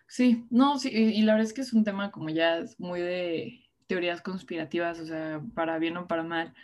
Sí, 0.07 0.47
no, 0.50 0.78
sí, 0.78 0.90
y 0.92 1.23
la 1.23 1.33
verdad 1.33 1.47
es 1.47 1.52
que 1.54 1.62
es 1.62 1.73
un 1.73 1.85
tema 1.85 2.11
como 2.11 2.28
ya 2.28 2.62
muy 2.78 3.00
de 3.00 3.64
teorías 3.87 4.21
conspirativas, 4.21 5.00
o 5.00 5.07
sea, 5.07 5.40
para 5.54 5.78
bien 5.78 5.97
o 5.97 6.07
para 6.07 6.23
mal, 6.23 6.54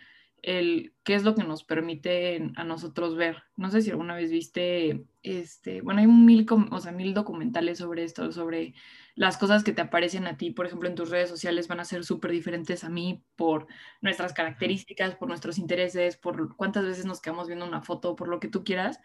el 0.42 0.94
qué 1.04 1.14
es 1.14 1.24
lo 1.24 1.34
que 1.34 1.44
nos 1.44 1.64
permite 1.64 2.50
a 2.56 2.64
nosotros 2.64 3.16
ver. 3.16 3.42
No 3.56 3.70
sé 3.70 3.82
si 3.82 3.90
alguna 3.90 4.14
vez 4.14 4.30
viste, 4.30 5.04
este, 5.22 5.80
bueno, 5.80 6.00
hay 6.00 6.06
mil, 6.06 6.46
o 6.70 6.80
sea, 6.80 6.92
mil 6.92 7.14
documentales 7.14 7.78
sobre 7.78 8.04
esto, 8.04 8.30
sobre 8.32 8.74
las 9.14 9.36
cosas 9.36 9.64
que 9.64 9.72
te 9.72 9.82
aparecen 9.82 10.26
a 10.26 10.36
ti, 10.36 10.50
por 10.50 10.66
ejemplo, 10.66 10.88
en 10.88 10.94
tus 10.94 11.10
redes 11.10 11.28
sociales 11.28 11.66
van 11.66 11.80
a 11.80 11.84
ser 11.84 12.04
súper 12.04 12.30
diferentes 12.30 12.84
a 12.84 12.88
mí 12.88 13.24
por 13.36 13.66
nuestras 14.00 14.32
características, 14.32 15.16
por 15.16 15.28
nuestros 15.28 15.58
intereses, 15.58 16.16
por 16.16 16.54
cuántas 16.56 16.84
veces 16.84 17.04
nos 17.04 17.20
quedamos 17.20 17.48
viendo 17.48 17.66
una 17.66 17.82
foto, 17.82 18.14
por 18.14 18.28
lo 18.28 18.38
que 18.38 18.48
tú 18.48 18.62
quieras. 18.62 19.00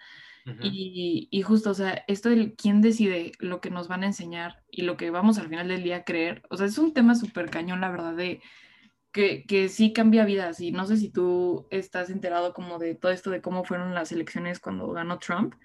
y, 0.61 1.29
y, 1.31 1.41
justo, 1.41 1.69
o 1.69 1.73
sea, 1.73 2.03
esto 2.07 2.29
del 2.29 2.53
quién 2.55 2.81
decide 2.81 3.31
lo 3.39 3.61
que 3.61 3.69
nos 3.69 3.87
van 3.87 4.03
a 4.03 4.07
enseñar 4.07 4.61
y 4.69 4.81
lo 4.81 4.97
que 4.97 5.09
vamos 5.09 5.37
al 5.37 5.47
final 5.47 5.69
del 5.69 5.83
día 5.83 5.97
a 5.97 6.03
creer, 6.03 6.43
o 6.49 6.57
sea, 6.57 6.67
es 6.67 6.77
un 6.77 6.93
tema 6.93 7.15
súper 7.15 7.49
cañón, 7.49 7.79
la 7.79 7.89
verdad, 7.89 8.13
de 8.13 8.41
que, 9.13 9.45
que, 9.45 9.69
sí 9.69 9.93
cambia 9.93 10.25
vidas. 10.25 10.59
Y 10.59 10.71
no 10.71 10.85
sé 10.85 10.97
si 10.97 11.09
tú 11.09 11.67
estás 11.71 12.09
enterado 12.09 12.53
como 12.53 12.79
de 12.79 12.95
todo 12.95 13.11
esto 13.11 13.29
de 13.29 13.41
cómo 13.41 13.63
fueron 13.63 13.93
las 13.95 14.11
elecciones 14.11 14.59
cuando 14.59 14.91
ganó 14.91 15.19
Trump. 15.19 15.55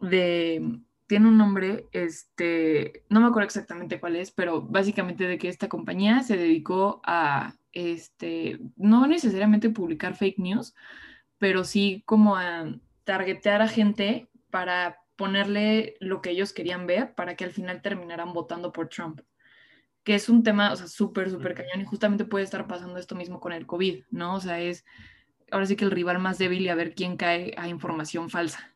De, 0.00 0.80
tiene 1.06 1.28
un 1.28 1.38
nombre, 1.38 1.86
este, 1.92 3.04
no 3.08 3.20
me 3.20 3.28
acuerdo 3.28 3.46
exactamente 3.46 4.00
cuál 4.00 4.16
es, 4.16 4.32
pero 4.32 4.62
básicamente 4.62 5.24
de 5.24 5.38
que 5.38 5.48
esta 5.48 5.68
compañía 5.68 6.22
se 6.22 6.36
dedicó 6.36 7.00
a, 7.04 7.54
este, 7.72 8.58
no 8.76 9.06
necesariamente 9.06 9.70
publicar 9.70 10.16
fake 10.16 10.38
news, 10.38 10.74
pero 11.38 11.64
sí 11.64 12.02
como 12.06 12.36
a 12.36 12.74
targetear 13.04 13.62
a 13.62 13.68
gente 13.68 14.28
para 14.50 14.98
ponerle 15.16 15.96
lo 16.00 16.20
que 16.20 16.30
ellos 16.30 16.52
querían 16.52 16.86
ver 16.86 17.14
para 17.14 17.36
que 17.36 17.44
al 17.44 17.50
final 17.50 17.82
terminaran 17.82 18.32
votando 18.32 18.72
por 18.72 18.88
Trump. 18.88 19.20
Que 20.06 20.14
es 20.14 20.28
un 20.28 20.44
tema, 20.44 20.72
o 20.72 20.76
sea, 20.76 20.86
súper, 20.86 21.30
súper 21.30 21.54
cañón 21.54 21.80
y 21.80 21.84
justamente 21.84 22.24
puede 22.24 22.44
estar 22.44 22.66
pasando 22.68 22.98
esto 22.98 23.16
mismo 23.16 23.40
con 23.40 23.52
el 23.52 23.66
COVID, 23.66 24.04
¿no? 24.10 24.36
O 24.36 24.40
sea, 24.40 24.60
es 24.60 24.84
ahora 25.50 25.66
sí 25.66 25.74
que 25.74 25.84
el 25.84 25.90
rival 25.90 26.20
más 26.20 26.38
débil 26.38 26.62
y 26.62 26.68
a 26.68 26.76
ver 26.76 26.94
quién 26.94 27.16
cae 27.16 27.54
a 27.58 27.66
información 27.66 28.30
falsa. 28.30 28.72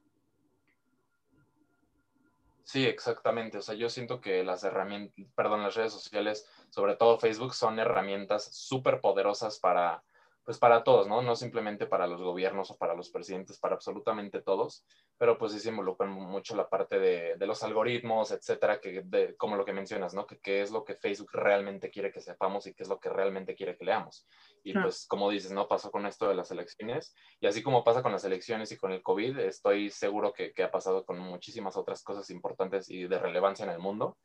Sí, 2.65 2.85
exactamente. 2.85 3.59
O 3.59 3.63
sea, 3.63 3.77
yo 3.77 3.89
siento 3.89 4.21
que 4.21 4.43
las 4.43 4.65
herramientas, 4.65 5.15
perdón, 5.37 5.63
las 5.63 5.77
redes 5.77 5.93
sociales, 5.93 6.49
sobre 6.71 6.97
todo 6.97 7.19
Facebook, 7.19 7.55
son 7.55 7.79
herramientas 7.79 8.53
súper 8.53 9.01
poderosas 9.01 9.61
para, 9.61 10.03
pues 10.45 10.59
para 10.59 10.83
todos, 10.83 11.07
¿no? 11.07 11.23
No 11.23 11.37
simplemente 11.37 11.87
para 11.87 12.07
los 12.07 12.23
gobiernos 12.23 12.71
o 12.71 12.77
para 12.77 12.95
los 12.95 13.11
presidentes, 13.11 13.59
para 13.59 13.75
absolutamente 13.75 14.43
todos, 14.43 14.85
pero 15.19 15.39
pues 15.39 15.53
sí 15.53 15.61
se 15.61 15.69
involucran 15.69 16.11
mucho 16.11 16.57
la 16.57 16.69
parte 16.69 16.99
de, 16.99 17.37
de 17.37 17.47
los 17.47 17.63
algoritmos, 17.63 18.31
etcétera, 18.31 18.81
que 18.81 19.05
como 19.37 19.57
lo 19.57 19.65
que 19.65 19.73
mencionas, 19.73 20.15
¿no? 20.15 20.27
Que 20.27 20.39
qué 20.39 20.63
es 20.63 20.71
lo 20.71 20.85
que 20.85 20.97
Facebook 20.97 21.31
realmente 21.33 21.91
quiere 21.91 22.11
que 22.11 22.21
sepamos 22.21 22.67
y 22.67 22.75
qué 22.75 22.83
es 22.83 22.89
lo 22.89 22.99
que 22.99 23.11
realmente 23.11 23.55
quiere 23.55 23.77
que 23.77 23.85
leamos. 23.85 24.27
Y 24.63 24.73
pues 24.73 25.07
como 25.07 25.31
dices, 25.31 25.53
¿no? 25.53 25.69
Pasó 25.69 25.91
con 25.91 26.07
esto 26.07 26.29
de 26.29 26.35
las 26.35 26.51
elecciones 26.51 27.15
y 27.39 27.47
así 27.47 27.63
como 27.63 27.85
pasa 27.85 28.03
con 28.03 28.13
las 28.13 28.25
elecciones 28.25 28.73
y 28.73 28.77
con 28.77 28.93
el 28.93 29.03
COVID, 29.03 29.39
estoy 29.41 29.91
seguro 29.91 30.33
que, 30.33 30.53
que 30.53 30.63
ha 30.63 30.71
pasado 30.71 31.05
con 31.05 31.19
muchísimas 31.19 31.77
otras 31.77 32.03
cosas 32.03 32.31
importantes 32.31 32.91
y 32.91 33.07
de 33.07 33.19
relevancia 33.19 33.65
en 33.65 33.71
el 33.71 33.79
mundo, 33.79 34.19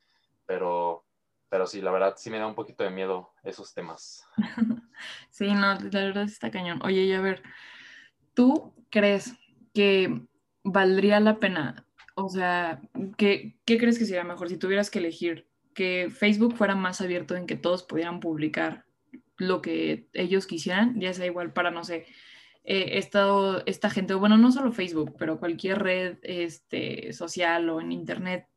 pero 0.46 1.06
pero 1.50 1.68
sí, 1.68 1.82
la 1.82 1.92
verdad 1.92 2.16
sí 2.18 2.30
me 2.30 2.40
da 2.40 2.48
un 2.48 2.56
poquito 2.56 2.84
de 2.84 2.90
miedo 2.90 3.32
esos 3.44 3.74
temas. 3.74 4.26
sí, 5.30 5.48
no, 5.54 5.76
la 5.76 6.02
verdad 6.02 6.24
está 6.24 6.52
cañón. 6.52 6.80
Oye, 6.84 7.04
y 7.04 7.14
a 7.14 7.22
ver, 7.22 7.44
¿tú 8.34 8.74
crees 8.90 9.34
que 9.74 10.22
valdría 10.64 11.20
la 11.20 11.40
pena? 11.40 11.86
O 12.16 12.30
sea, 12.30 12.82
¿qué, 13.18 13.58
¿qué 13.66 13.78
crees 13.78 14.00
que 14.00 14.06
sería 14.06 14.24
mejor 14.24 14.50
si 14.50 14.58
tuvieras 14.58 14.90
que 14.90 15.00
elegir 15.00 15.48
que 15.74 16.10
Facebook 16.10 16.56
fuera 16.56 16.74
más 16.74 17.02
abierto 17.02 17.36
en 17.36 17.46
que 17.46 17.58
todos 17.58 17.84
pudieran 17.84 18.20
publicar 18.20 18.86
lo 19.38 19.62
que 19.62 20.08
ellos 20.14 20.48
quisieran, 20.48 21.00
ya 21.00 21.14
sea 21.14 21.26
igual 21.26 21.54
para, 21.54 21.70
no 21.70 21.84
sé, 21.84 22.06
eh, 22.64 22.98
estado, 22.98 23.62
esta 23.66 23.90
gente, 23.90 24.14
bueno, 24.16 24.38
no 24.38 24.52
solo 24.52 24.72
Facebook, 24.72 25.16
pero 25.20 25.40
cualquier 25.40 25.80
red 25.80 26.18
este, 26.24 27.14
social 27.14 27.70
o 27.70 27.82
en 27.82 27.92
Internet 27.92 28.48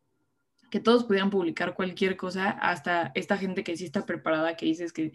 que 0.70 0.80
todos 0.80 1.04
pudieran 1.04 1.30
publicar 1.30 1.74
cualquier 1.74 2.16
cosa, 2.16 2.50
hasta 2.50 3.12
esta 3.14 3.36
gente 3.36 3.64
que 3.64 3.76
sí 3.76 3.84
está 3.84 4.06
preparada, 4.06 4.56
que 4.56 4.66
dices 4.66 4.92
que 4.92 5.12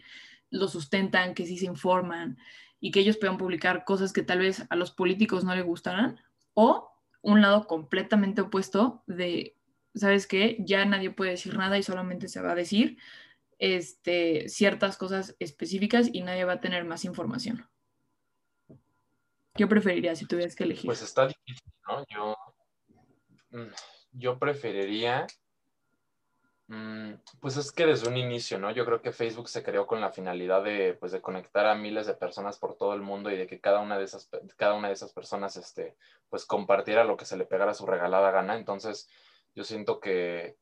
lo 0.50 0.68
sustentan, 0.68 1.34
que 1.34 1.46
sí 1.46 1.58
se 1.58 1.66
informan 1.66 2.38
y 2.80 2.92
que 2.92 3.00
ellos 3.00 3.18
puedan 3.18 3.38
publicar 3.38 3.86
cosas 3.86 4.14
que 4.14 4.24
tal 4.24 4.40
vez 4.40 4.66
a 4.70 4.76
los 4.76 4.92
políticos 4.92 5.44
no 5.44 5.56
les 5.56 5.66
gustaran, 5.66 6.20
o 6.54 6.92
un 7.22 7.42
lado 7.42 7.66
completamente 7.66 8.42
opuesto 8.42 9.04
de, 9.08 9.56
¿sabes 9.96 10.28
qué? 10.28 10.58
Ya 10.60 10.84
nadie 10.86 11.10
puede 11.10 11.32
decir 11.32 11.58
nada 11.58 11.78
y 11.78 11.84
solamente 11.84 12.28
se 12.28 12.42
va 12.42 12.52
a 12.52 12.56
decir 12.56 12.98
este, 13.58 14.50
ciertas 14.50 14.98
cosas 14.98 15.36
específicas 15.40 16.10
y 16.12 16.22
nadie 16.22 16.44
va 16.44 16.54
a 16.54 16.60
tener 16.60 16.84
más 16.84 17.06
información. 17.06 17.66
¿Qué 19.56 19.68
preferirías 19.68 20.20
si 20.20 20.26
tuvieras 20.26 20.56
que 20.56 20.64
elegir? 20.64 20.86
Pues 20.86 21.02
está 21.02 21.28
difícil, 21.28 21.72
¿no? 21.88 22.04
Yo, 22.10 22.36
mm, 23.52 23.72
yo 24.12 24.40
preferiría 24.40 25.28
pues 27.40 27.58
es 27.58 27.72
que 27.72 27.86
desde 27.86 28.08
un 28.08 28.18
inicio, 28.18 28.58
¿no? 28.58 28.72
Yo 28.72 28.86
creo 28.86 29.02
que 29.02 29.12
Facebook 29.12 29.50
se 29.50 29.64
creó 29.64 29.86
con 29.86 30.02
la 30.02 30.12
finalidad 30.12 30.64
de, 30.64 30.94
pues, 30.94 31.12
de 31.12 31.22
conectar 31.22 31.66
a 31.66 31.76
miles 31.76 32.08
de 32.08 32.14
personas 32.14 32.58
por 32.58 32.76
todo 32.78 32.94
el 32.94 33.02
mundo 33.02 33.30
y 33.30 33.38
de 33.38 33.48
que 33.48 33.60
cada 33.60 33.80
una 33.80 33.98
de 33.98 34.06
esas, 34.06 34.30
cada 34.56 34.74
una 34.74 34.88
de 34.88 34.94
esas 34.94 35.14
personas, 35.14 35.58
este, 35.58 35.96
pues 36.30 36.46
compartiera 36.46 37.04
lo 37.04 37.18
que 37.18 37.26
se 37.26 37.38
le 37.38 37.46
pegara 37.46 37.74
su 37.74 37.86
regalada 37.86 38.32
gana. 38.32 38.56
Entonces, 38.56 39.10
yo 39.54 39.64
siento 39.64 40.00
que, 40.00 40.58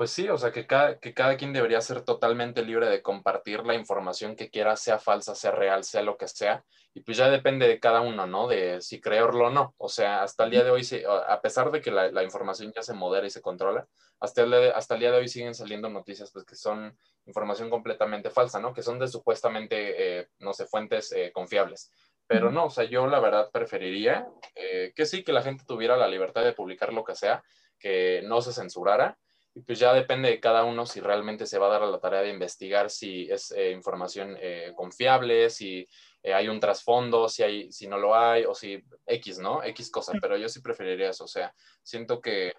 pues 0.00 0.12
sí, 0.12 0.30
o 0.30 0.38
sea, 0.38 0.50
que 0.50 0.66
cada, 0.66 0.98
que 0.98 1.12
cada 1.12 1.36
quien 1.36 1.52
debería 1.52 1.78
ser 1.82 2.00
totalmente 2.00 2.62
libre 2.62 2.88
de 2.88 3.02
compartir 3.02 3.66
la 3.66 3.74
información 3.74 4.34
que 4.34 4.48
quiera, 4.48 4.74
sea 4.76 4.98
falsa, 4.98 5.34
sea 5.34 5.50
real, 5.50 5.84
sea 5.84 6.00
lo 6.00 6.16
que 6.16 6.26
sea. 6.26 6.64
Y 6.94 7.00
pues 7.02 7.18
ya 7.18 7.28
depende 7.28 7.68
de 7.68 7.78
cada 7.78 8.00
uno, 8.00 8.26
¿no? 8.26 8.48
De 8.48 8.80
si 8.80 8.98
creerlo 8.98 9.48
o 9.48 9.50
no. 9.50 9.74
O 9.76 9.90
sea, 9.90 10.22
hasta 10.22 10.44
el 10.44 10.52
día 10.52 10.64
de 10.64 10.70
hoy, 10.70 10.88
a 11.28 11.42
pesar 11.42 11.70
de 11.70 11.82
que 11.82 11.90
la, 11.90 12.24
información 12.24 12.72
ya 12.74 12.80
se 12.80 12.94
modera 12.94 13.26
y 13.26 13.30
se 13.30 13.42
controla, 13.42 13.86
hasta 14.20 14.40
el, 14.40 14.72
hasta 14.72 14.94
el 14.94 15.00
día 15.00 15.10
de 15.10 15.18
hoy 15.18 15.28
siguen 15.28 15.54
saliendo 15.54 15.90
noticias 15.90 16.30
pues 16.32 16.46
que 16.46 16.56
son 16.56 16.96
información 17.26 17.68
completamente 17.68 18.30
falsa, 18.30 18.58
¿no? 18.58 18.72
Que 18.72 18.82
son 18.82 18.98
de 18.98 19.06
supuestamente, 19.06 20.20
eh, 20.20 20.28
no 20.38 20.54
sé, 20.54 20.64
fuentes 20.64 21.12
eh, 21.12 21.30
confiables. 21.30 21.92
Pero 22.26 22.50
no, 22.50 22.64
o 22.64 22.70
sea, 22.70 22.84
yo 22.84 23.06
la 23.06 23.20
verdad 23.20 23.50
preferiría 23.52 24.26
eh, 24.54 24.94
que 24.96 25.04
sí, 25.04 25.22
que 25.22 25.34
la 25.34 25.42
gente 25.42 25.64
tuviera 25.66 25.98
la 25.98 26.08
libertad 26.08 26.42
de 26.42 26.54
publicar 26.54 26.90
lo 26.90 27.04
que 27.04 27.14
sea, 27.14 27.44
que 27.78 28.22
no 28.24 28.40
se 28.40 28.54
censurara 28.54 29.18
y 29.54 29.62
pues 29.62 29.78
ya 29.78 29.92
depende 29.92 30.28
de 30.28 30.40
cada 30.40 30.64
uno 30.64 30.86
si 30.86 31.00
realmente 31.00 31.46
se 31.46 31.58
va 31.58 31.66
a 31.66 31.70
dar 31.70 31.82
a 31.82 31.90
la 31.90 31.98
tarea 31.98 32.22
de 32.22 32.30
investigar 32.30 32.88
si 32.90 33.28
es 33.30 33.50
eh, 33.50 33.72
información 33.72 34.36
eh, 34.40 34.72
confiable, 34.76 35.50
si 35.50 35.86
eh, 36.22 36.32
hay 36.32 36.48
un 36.48 36.60
trasfondo, 36.60 37.28
si, 37.28 37.42
hay, 37.42 37.72
si 37.72 37.88
no 37.88 37.98
lo 37.98 38.14
hay, 38.14 38.44
o 38.44 38.54
si 38.54 38.82
X, 39.06 39.38
¿no? 39.38 39.62
X 39.64 39.90
cosa, 39.90 40.12
pero 40.20 40.36
yo 40.36 40.48
sí 40.48 40.60
preferiría 40.60 41.10
eso. 41.10 41.24
O 41.24 41.28
sea, 41.28 41.52
siento 41.82 42.20
que, 42.20 42.52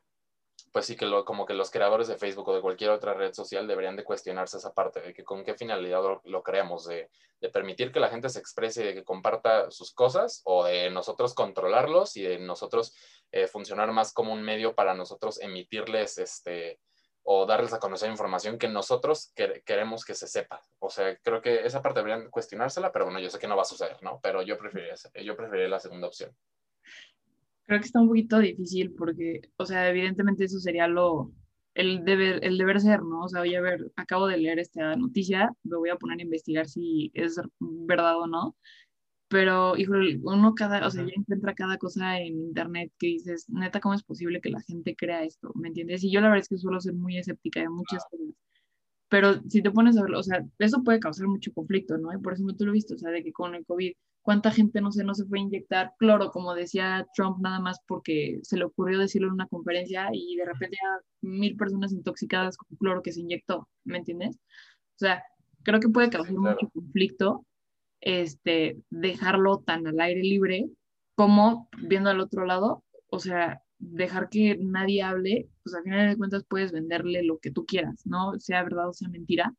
pues 0.71 0.85
sí 0.85 0.95
que 0.95 1.05
lo, 1.05 1.25
como 1.25 1.45
que 1.45 1.53
los 1.53 1.71
creadores 1.71 2.07
de 2.07 2.17
Facebook 2.17 2.49
o 2.49 2.55
de 2.55 2.61
cualquier 2.61 2.91
otra 2.91 3.13
red 3.13 3.33
social 3.33 3.67
deberían 3.67 3.95
de 3.95 4.03
cuestionarse 4.03 4.57
esa 4.57 4.73
parte, 4.73 5.01
de 5.01 5.13
que 5.13 5.23
con 5.23 5.43
qué 5.43 5.53
finalidad 5.53 6.01
lo, 6.23 6.43
creamos, 6.43 6.85
de, 6.87 7.09
de, 7.39 7.49
permitir 7.49 7.91
que 7.91 7.99
la 7.99 8.09
gente 8.09 8.29
se 8.29 8.39
exprese 8.39 8.83
de 8.83 8.93
que 8.93 9.03
comparta 9.03 9.69
sus 9.71 9.93
cosas, 9.93 10.41
o 10.45 10.65
de 10.65 10.89
nosotros 10.89 11.33
controlarlos 11.33 12.17
y 12.17 12.23
de 12.23 12.39
nosotros 12.39 12.95
eh, 13.31 13.47
funcionar 13.47 13.91
más 13.91 14.13
como 14.13 14.33
un 14.33 14.41
medio 14.41 14.75
para 14.75 14.93
nosotros 14.93 15.39
emitirles 15.41 16.17
este, 16.17 16.79
o 17.23 17.45
darles 17.45 17.73
a 17.73 17.79
conocer 17.79 18.09
información 18.09 18.57
que 18.57 18.67
nosotros 18.67 19.31
queremos 19.65 20.03
que 20.05 20.15
se 20.15 20.27
sepa. 20.27 20.61
O 20.79 20.89
sea, 20.89 21.15
creo 21.17 21.41
que 21.41 21.65
esa 21.65 21.81
parte 21.81 21.99
deberían 21.99 22.29
cuestionársela, 22.29 22.91
pero 22.91 23.05
bueno, 23.05 23.19
yo 23.19 23.29
sé 23.29 23.39
que 23.39 23.47
no 23.47 23.55
va 23.55 23.61
a 23.61 23.65
suceder, 23.65 24.01
¿no? 24.01 24.19
Pero 24.21 24.41
yo 24.41 24.57
preferiría, 24.57 24.95
yo 25.23 25.35
preferiría 25.35 25.69
la 25.69 25.79
segunda 25.79 26.07
opción. 26.07 26.35
Creo 27.71 27.79
que 27.79 27.85
está 27.85 28.01
un 28.01 28.09
poquito 28.09 28.37
difícil 28.39 28.91
porque, 28.91 29.39
o 29.55 29.65
sea, 29.65 29.87
evidentemente 29.87 30.43
eso 30.43 30.59
sería 30.59 30.89
lo, 30.89 31.31
el 31.73 32.03
deber, 32.03 32.43
el 32.43 32.57
deber 32.57 32.81
ser, 32.81 33.01
¿no? 33.01 33.21
O 33.23 33.29
sea, 33.29 33.39
voy 33.39 33.55
a 33.55 33.61
ver, 33.61 33.89
acabo 33.95 34.27
de 34.27 34.35
leer 34.35 34.59
esta 34.59 34.93
noticia, 34.97 35.49
me 35.63 35.77
voy 35.77 35.89
a 35.89 35.95
poner 35.95 36.19
a 36.19 36.23
investigar 36.23 36.67
si 36.67 37.11
es 37.13 37.39
verdad 37.59 38.19
o 38.19 38.27
no 38.27 38.57
pero, 39.29 39.77
híjole, 39.77 40.19
uno 40.23 40.53
cada, 40.53 40.85
o 40.85 40.91
sea, 40.91 41.05
ya 41.05 41.13
encuentra 41.15 41.55
cada 41.55 41.77
cosa 41.77 42.19
en 42.19 42.33
internet 42.33 42.91
que 42.99 43.07
dices, 43.07 43.45
neta, 43.47 43.79
¿cómo 43.79 43.95
es 43.95 44.03
posible 44.03 44.41
que 44.41 44.49
la 44.49 44.59
gente 44.59 44.93
crea 44.93 45.23
esto? 45.23 45.53
¿Me 45.55 45.69
entiendes? 45.69 46.03
Y 46.03 46.11
yo 46.11 46.19
la 46.19 46.27
verdad 46.27 46.41
es 46.41 46.49
que 46.49 46.57
suelo 46.57 46.81
ser 46.81 46.95
muy 46.95 47.17
escéptica 47.17 47.61
de 47.61 47.69
muchas 47.69 48.03
cosas. 48.11 48.35
Pero 49.11 49.41
si 49.49 49.61
te 49.61 49.71
pones 49.71 49.97
a 49.97 50.03
verlo, 50.03 50.19
o 50.19 50.23
sea, 50.23 50.41
eso 50.57 50.83
puede 50.85 51.01
causar 51.01 51.27
mucho 51.27 51.51
conflicto, 51.53 51.97
¿no? 51.97 52.13
Y 52.13 52.17
por 52.19 52.31
eso 52.31 52.45
tú 52.57 52.63
lo 52.63 52.71
he 52.71 52.75
visto, 52.75 52.95
o 52.95 52.97
sea, 52.97 53.11
de 53.11 53.21
que 53.21 53.33
con 53.33 53.55
el 53.55 53.65
COVID, 53.65 53.91
¿cuánta 54.21 54.51
gente, 54.51 54.79
no 54.79 54.89
sé, 54.93 55.03
no 55.03 55.13
se 55.15 55.25
fue 55.25 55.39
a 55.39 55.41
inyectar 55.41 55.91
cloro, 55.99 56.31
como 56.31 56.55
decía 56.55 57.05
Trump, 57.13 57.39
nada 57.41 57.59
más 57.59 57.79
porque 57.87 58.39
se 58.43 58.55
le 58.55 58.63
ocurrió 58.63 58.97
decirlo 58.99 59.27
en 59.27 59.33
una 59.33 59.47
conferencia 59.47 60.07
y 60.13 60.37
de 60.37 60.45
repente 60.45 60.77
ya 60.81 61.05
mil 61.27 61.57
personas 61.57 61.91
intoxicadas 61.91 62.55
con 62.55 62.77
cloro 62.77 63.01
que 63.01 63.11
se 63.11 63.19
inyectó, 63.19 63.67
¿me 63.83 63.97
entiendes? 63.97 64.37
O 64.37 64.99
sea, 64.99 65.23
creo 65.63 65.81
que 65.81 65.89
puede 65.89 66.09
causar 66.09 66.33
mucho 66.35 66.69
conflicto 66.73 67.45
este, 67.99 68.77
dejarlo 68.91 69.57
tan 69.59 69.87
al 69.87 69.99
aire 69.99 70.21
libre 70.21 70.69
como 71.15 71.67
viendo 71.83 72.09
al 72.09 72.21
otro 72.21 72.45
lado, 72.45 72.85
o 73.09 73.19
sea, 73.19 73.61
dejar 73.81 74.29
que 74.29 74.57
nadie 74.57 75.01
hable, 75.03 75.49
pues 75.63 75.75
al 75.75 75.83
final 75.83 76.09
de 76.09 76.17
cuentas 76.17 76.45
puedes 76.47 76.71
venderle 76.71 77.23
lo 77.23 77.39
que 77.39 77.51
tú 77.51 77.65
quieras, 77.65 78.05
¿no? 78.05 78.39
Sea 78.39 78.63
verdad 78.63 78.89
o 78.89 78.93
sea 78.93 79.09
mentira. 79.09 79.53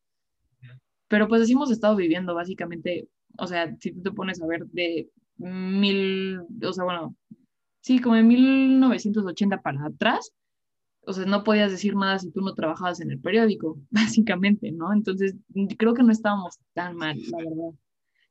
Pero 1.07 1.27
pues 1.27 1.41
así 1.41 1.51
hemos 1.53 1.71
estado 1.71 1.95
viviendo, 1.95 2.33
básicamente, 2.33 3.07
o 3.37 3.47
sea, 3.47 3.75
si 3.79 3.91
tú 3.91 4.01
te 4.01 4.11
pones 4.11 4.41
a 4.41 4.47
ver 4.47 4.65
de 4.67 5.09
mil, 5.37 6.39
o 6.63 6.73
sea, 6.73 6.85
bueno, 6.85 7.15
sí, 7.81 7.99
como 7.99 8.15
de 8.15 8.23
1980 8.23 9.61
para 9.61 9.85
atrás, 9.85 10.31
o 11.05 11.13
sea, 11.13 11.25
no 11.25 11.43
podías 11.43 11.71
decir 11.71 11.95
nada 11.95 12.17
si 12.19 12.31
tú 12.31 12.41
no 12.41 12.55
trabajabas 12.55 13.01
en 13.01 13.11
el 13.11 13.19
periódico, 13.19 13.79
básicamente, 13.91 14.71
¿no? 14.71 14.93
Entonces, 14.93 15.35
creo 15.77 15.93
que 15.93 16.03
no 16.03 16.11
estábamos 16.11 16.59
tan 16.73 16.95
mal, 16.95 17.17
la 17.31 17.37
verdad 17.37 17.77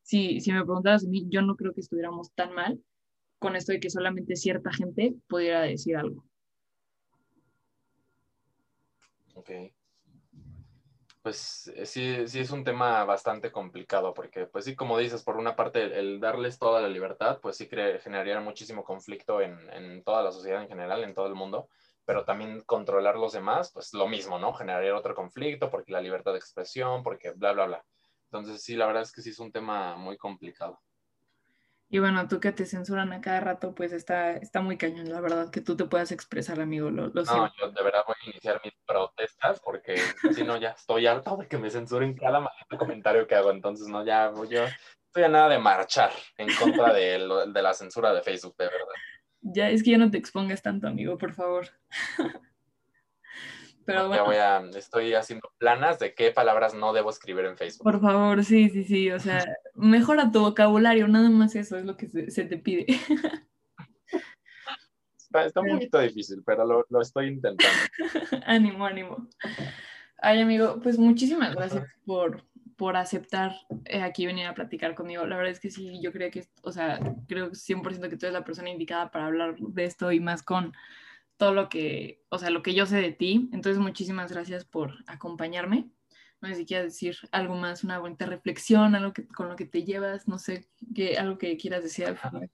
si, 0.03 0.41
si 0.41 0.53
me 0.53 0.65
preguntaras 0.65 1.05
a 1.05 1.09
mí, 1.09 1.27
yo 1.29 1.43
no 1.43 1.57
creo 1.57 1.73
que 1.73 1.81
estuviéramos 1.81 2.33
tan 2.33 2.55
mal 2.55 2.81
con 3.43 3.57
esto 3.57 3.73
de 3.73 3.81
que 3.81 3.91
solamente 3.91 4.37
cierta 4.37 4.73
gente 4.73 5.15
pudiera 5.29 5.63
decir 5.63 5.97
algo. 5.97 6.25
Ok. 9.35 9.51
Pues 11.23 11.71
eh, 11.75 11.87
sí, 11.87 12.29
sí 12.29 12.41
es 12.41 12.51
un 12.51 12.65
tema 12.65 13.05
bastante 13.05 13.51
complicado 13.51 14.15
porque, 14.15 14.47
pues 14.47 14.65
sí, 14.65 14.75
como 14.77 14.99
dices, 14.99 15.23
por 15.23 15.37
una 15.37 15.57
parte, 15.57 15.99
el, 15.99 16.21
darles 16.21 16.59
toda 16.59 16.81
la 16.81 16.89
libertad, 16.89 17.41
pues 17.41 17.57
sí 17.57 17.69
generaría 17.69 18.41
muchísimo 18.41 18.85
conflicto 18.85 19.41
en, 19.41 19.59
en, 19.73 20.03
toda 20.05 20.23
la 20.23 20.33
sociedad 20.33 20.63
en 20.63 20.69
general, 20.69 21.03
en 21.03 21.15
todo 21.15 21.27
el 21.27 21.35
mundo, 21.35 21.69
pero 22.05 22.25
también 22.25 22.63
controlar 22.63 23.17
los 23.17 23.33
demás, 23.33 23.73
pues 23.73 23.93
lo 23.93 24.09
mismo, 24.09 24.39
¿no? 24.39 24.53
Generaría 24.53 24.97
otro 24.97 25.15
conflicto 25.15 25.71
porque 25.71 25.93
la 25.93 26.01
libertad 26.01 26.33
de 26.33 26.39
expresión, 26.39 27.03
porque 27.03 27.31
bla, 27.33 27.53
bla, 27.53 27.67
bla. 27.67 27.85
Entonces, 28.25 28.63
sí, 28.63 28.77
la 28.77 28.87
verdad 28.87 29.03
es 29.03 29.13
que 29.13 29.23
sí 29.23 29.31
es 29.31 29.39
un 29.39 29.53
tema 29.53 29.97
muy 29.97 30.17
complicado. 30.17 30.81
Y 31.93 31.99
bueno, 31.99 32.27
tú 32.27 32.41
que 32.41 32.53
te 32.53 32.65
censuran 32.65 33.13
a 33.13 33.21
cada 33.21 33.41
rato, 33.41 33.75
pues 33.75 33.93
está, 33.93 34.33
está 34.33 34.63
muy 34.63 34.79
cañón, 34.79 35.11
la 35.11 35.21
verdad, 35.21 35.51
que 35.51 35.61
tú 35.61 35.77
te 35.77 35.85
puedas 35.85 36.11
expresar, 36.11 36.59
amigo. 36.59 36.91
Lo, 36.91 37.09
no, 37.09 37.53
yo 37.55 37.71
de 37.71 37.83
verdad 37.83 38.03
voy 38.07 38.17
a 38.19 38.31
iniciar 38.31 38.63
mis 38.65 38.73
protestas 38.87 39.61
porque 39.61 39.97
si 40.35 40.43
no, 40.43 40.57
ya 40.57 40.71
estoy 40.71 41.07
harto 41.07 41.37
de 41.37 41.47
que 41.47 41.59
me 41.59 41.69
censuren 41.69 42.17
cada 42.17 42.41
maldito 42.41 42.79
comentario 42.79 43.27
que 43.27 43.35
hago. 43.35 43.51
Entonces, 43.51 43.89
no, 43.89 44.07
ya 44.07 44.33
yo 44.49 44.65
estoy 45.05 45.25
a 45.25 45.29
nada 45.29 45.51
de 45.51 45.59
marchar 45.59 46.13
en 46.39 46.49
contra 46.59 46.95
de, 46.95 47.29
de 47.53 47.63
la 47.63 47.75
censura 47.75 48.15
de 48.15 48.23
Facebook, 48.23 48.57
de 48.57 48.65
verdad. 48.65 48.95
Ya, 49.43 49.69
es 49.69 49.83
que 49.83 49.91
ya 49.91 49.99
no 49.99 50.11
te 50.11 50.17
expongas 50.17 50.63
tanto, 50.63 50.89
amigo, 50.89 51.19
por 51.19 51.35
favor. 51.35 51.69
Pero 53.85 54.09
bueno. 54.09 54.25
voy 54.25 54.37
a, 54.37 54.63
estoy 54.77 55.15
haciendo 55.15 55.51
planas 55.59 55.99
de 55.99 56.15
qué 56.15 56.31
palabras 56.31 56.75
no 56.75 56.93
debo 56.93 57.11
escribir 57.11 57.45
en 57.47 57.57
Facebook. 57.57 57.85
Por 57.85 58.01
favor, 58.01 58.45
sí, 58.45 58.69
sí, 58.71 58.85
sí. 58.85 59.11
O 59.11 59.19
sea, 59.19 59.45
mejora 59.75 60.31
tu 60.31 60.41
vocabulario, 60.41 61.09
nada 61.09 61.31
más 61.31 61.55
eso 61.55 61.77
es 61.77 61.85
lo 61.85 61.97
que 61.97 62.09
se, 62.09 62.45
te 62.45 62.59
pide. 62.59 62.87
Está, 65.31 65.61
un 65.61 65.69
poquito 65.69 65.99
difícil, 66.01 66.43
pero 66.45 66.65
lo, 66.65 66.87
lo 66.89 67.01
estoy 67.01 67.29
intentando. 67.29 67.65
ánimo, 68.47 68.87
ánimo. 68.87 69.29
Ay, 70.19 70.41
amigo, 70.41 70.79
pues 70.81 70.99
muchísimas 70.99 71.55
gracias 71.55 71.85
por, 72.07 72.45
por 72.77 72.97
aceptar 72.97 73.57
eh, 73.87 74.03
aquí 74.03 74.27
venir 74.27 74.47
a 74.47 74.55
platicar 74.55 74.95
conmigo. 74.95 75.27
La 75.27 75.37
verdad 75.37 75.53
es 75.53 75.61
que 75.61 75.71
sí, 75.71 76.01
yo 76.01 76.13
creo 76.13 76.31
que, 76.31 76.47
o 76.63 76.71
sea, 76.71 77.01
creo 77.27 77.51
100% 77.51 78.09
que 78.09 78.17
tú 78.17 78.27
eres 78.27 78.33
la 78.33 78.45
persona 78.45 78.71
indicada 78.71 79.11
para 79.11 79.27
hablar 79.27 79.57
de 79.59 79.85
esto 79.85 80.13
y 80.13 80.21
más 80.21 80.43
con 80.43 80.73
todo 81.37 81.53
lo 81.53 81.69
que, 81.69 82.23
o 82.29 82.39
sea, 82.39 82.51
lo 82.51 82.63
que 82.63 82.75
yo 82.75 82.87
sé 82.87 82.97
de 83.01 83.13
ti. 83.13 83.49
Entonces, 83.53 83.79
muchísimas 83.81 84.33
gracias 84.33 84.65
por 84.65 84.95
acompañarme. 85.07 85.91
No 86.41 86.49
sé 86.49 86.57
si 86.57 86.67
quieres 86.67 86.93
decir 86.93 87.17
algo 87.31 87.55
más, 87.55 87.85
una 87.85 87.99
bonita 87.99 88.27
reflexión, 88.27 88.95
algo 88.95 89.13
que, 89.13 89.27
con 89.29 89.49
lo 89.49 89.57
que 89.57 89.67
te 89.67 89.85
llevas, 89.85 90.27
no 90.27 90.39
sé, 90.39 90.69
algo 91.19 91.39
que 91.39 91.57
quieras 91.57 91.85
decir 91.85 92.07
al 92.07 92.19
final. 92.19 92.51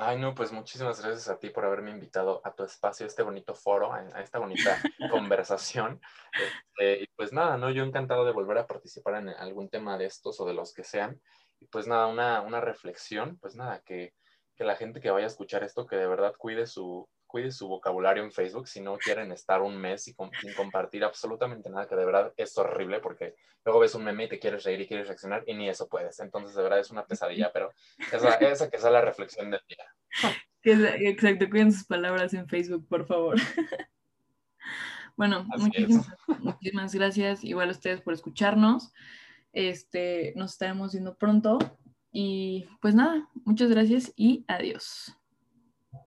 Ay, 0.00 0.16
no, 0.16 0.32
pues 0.32 0.52
muchísimas 0.52 1.02
gracias 1.02 1.28
a 1.28 1.40
ti 1.40 1.50
por 1.50 1.64
haberme 1.64 1.90
invitado 1.90 2.40
a 2.44 2.54
tu 2.54 2.62
espacio, 2.62 3.04
a 3.04 3.08
este 3.08 3.24
bonito 3.24 3.52
foro, 3.52 3.92
a, 3.92 4.22
esta 4.22 4.38
bonita 4.38 4.80
conversación. 5.10 6.00
Este, 6.32 7.02
y 7.02 7.06
pues 7.16 7.32
nada, 7.32 7.56
¿no? 7.56 7.70
Yo 7.70 7.82
encantado 7.82 8.24
de 8.24 8.30
volver 8.30 8.58
a 8.58 8.66
participar 8.68 9.16
en 9.16 9.30
algún 9.30 9.68
tema 9.68 9.98
de 9.98 10.06
estos 10.06 10.38
o 10.40 10.46
de 10.46 10.54
los 10.54 10.72
que 10.72 10.84
sean. 10.84 11.20
Y 11.58 11.66
pues 11.66 11.88
nada, 11.88 12.06
una, 12.06 12.42
una 12.42 12.60
reflexión, 12.60 13.38
pues 13.40 13.56
nada, 13.56 13.82
que, 13.84 14.14
que 14.58 14.64
la 14.64 14.74
gente 14.74 15.00
que 15.00 15.10
vaya 15.10 15.24
a 15.26 15.28
escuchar 15.28 15.62
esto, 15.62 15.86
que 15.86 15.94
de 15.94 16.08
verdad 16.08 16.34
cuide 16.36 16.66
su, 16.66 17.08
cuide 17.28 17.52
su 17.52 17.68
vocabulario 17.68 18.24
en 18.24 18.32
Facebook 18.32 18.66
si 18.66 18.80
no 18.80 18.98
quieren 18.98 19.30
estar 19.30 19.62
un 19.62 19.76
mes 19.76 20.08
y 20.08 20.16
sin 20.40 20.52
compartir 20.54 21.04
absolutamente 21.04 21.70
nada, 21.70 21.86
que 21.86 21.94
de 21.94 22.04
verdad 22.04 22.34
es 22.36 22.58
horrible 22.58 22.98
porque 22.98 23.36
luego 23.64 23.78
ves 23.78 23.94
un 23.94 24.02
meme 24.02 24.24
y 24.24 24.28
te 24.28 24.40
quieres 24.40 24.64
reír 24.64 24.80
y 24.80 24.88
quieres 24.88 25.06
reaccionar 25.06 25.44
y 25.46 25.54
ni 25.54 25.68
eso 25.68 25.88
puedes. 25.88 26.18
Entonces, 26.18 26.56
de 26.56 26.62
verdad 26.64 26.80
es 26.80 26.90
una 26.90 27.06
pesadilla, 27.06 27.50
pero 27.54 27.70
esa, 28.12 28.34
esa 28.34 28.68
que 28.68 28.78
la 28.78 29.00
reflexión 29.00 29.48
del 29.52 29.60
día. 29.68 29.84
Exacto, 30.64 31.48
cuiden 31.48 31.72
sus 31.72 31.86
palabras 31.86 32.34
en 32.34 32.48
Facebook, 32.48 32.86
por 32.88 33.06
favor. 33.06 33.36
Bueno, 35.16 35.42
muchísimas, 35.42 36.06
muchísimas, 36.38 36.94
gracias 36.94 37.42
igual 37.42 37.70
a 37.70 37.72
ustedes 37.72 38.00
por 38.00 38.14
escucharnos. 38.14 38.92
Este, 39.52 40.32
nos 40.36 40.52
estaremos 40.52 40.92
viendo 40.92 41.16
pronto 41.16 41.58
y 42.20 42.66
pues 42.80 42.96
nada, 42.96 43.28
muchas 43.44 43.70
gracias 43.70 44.12
y 44.16 44.44
adiós. 44.48 45.14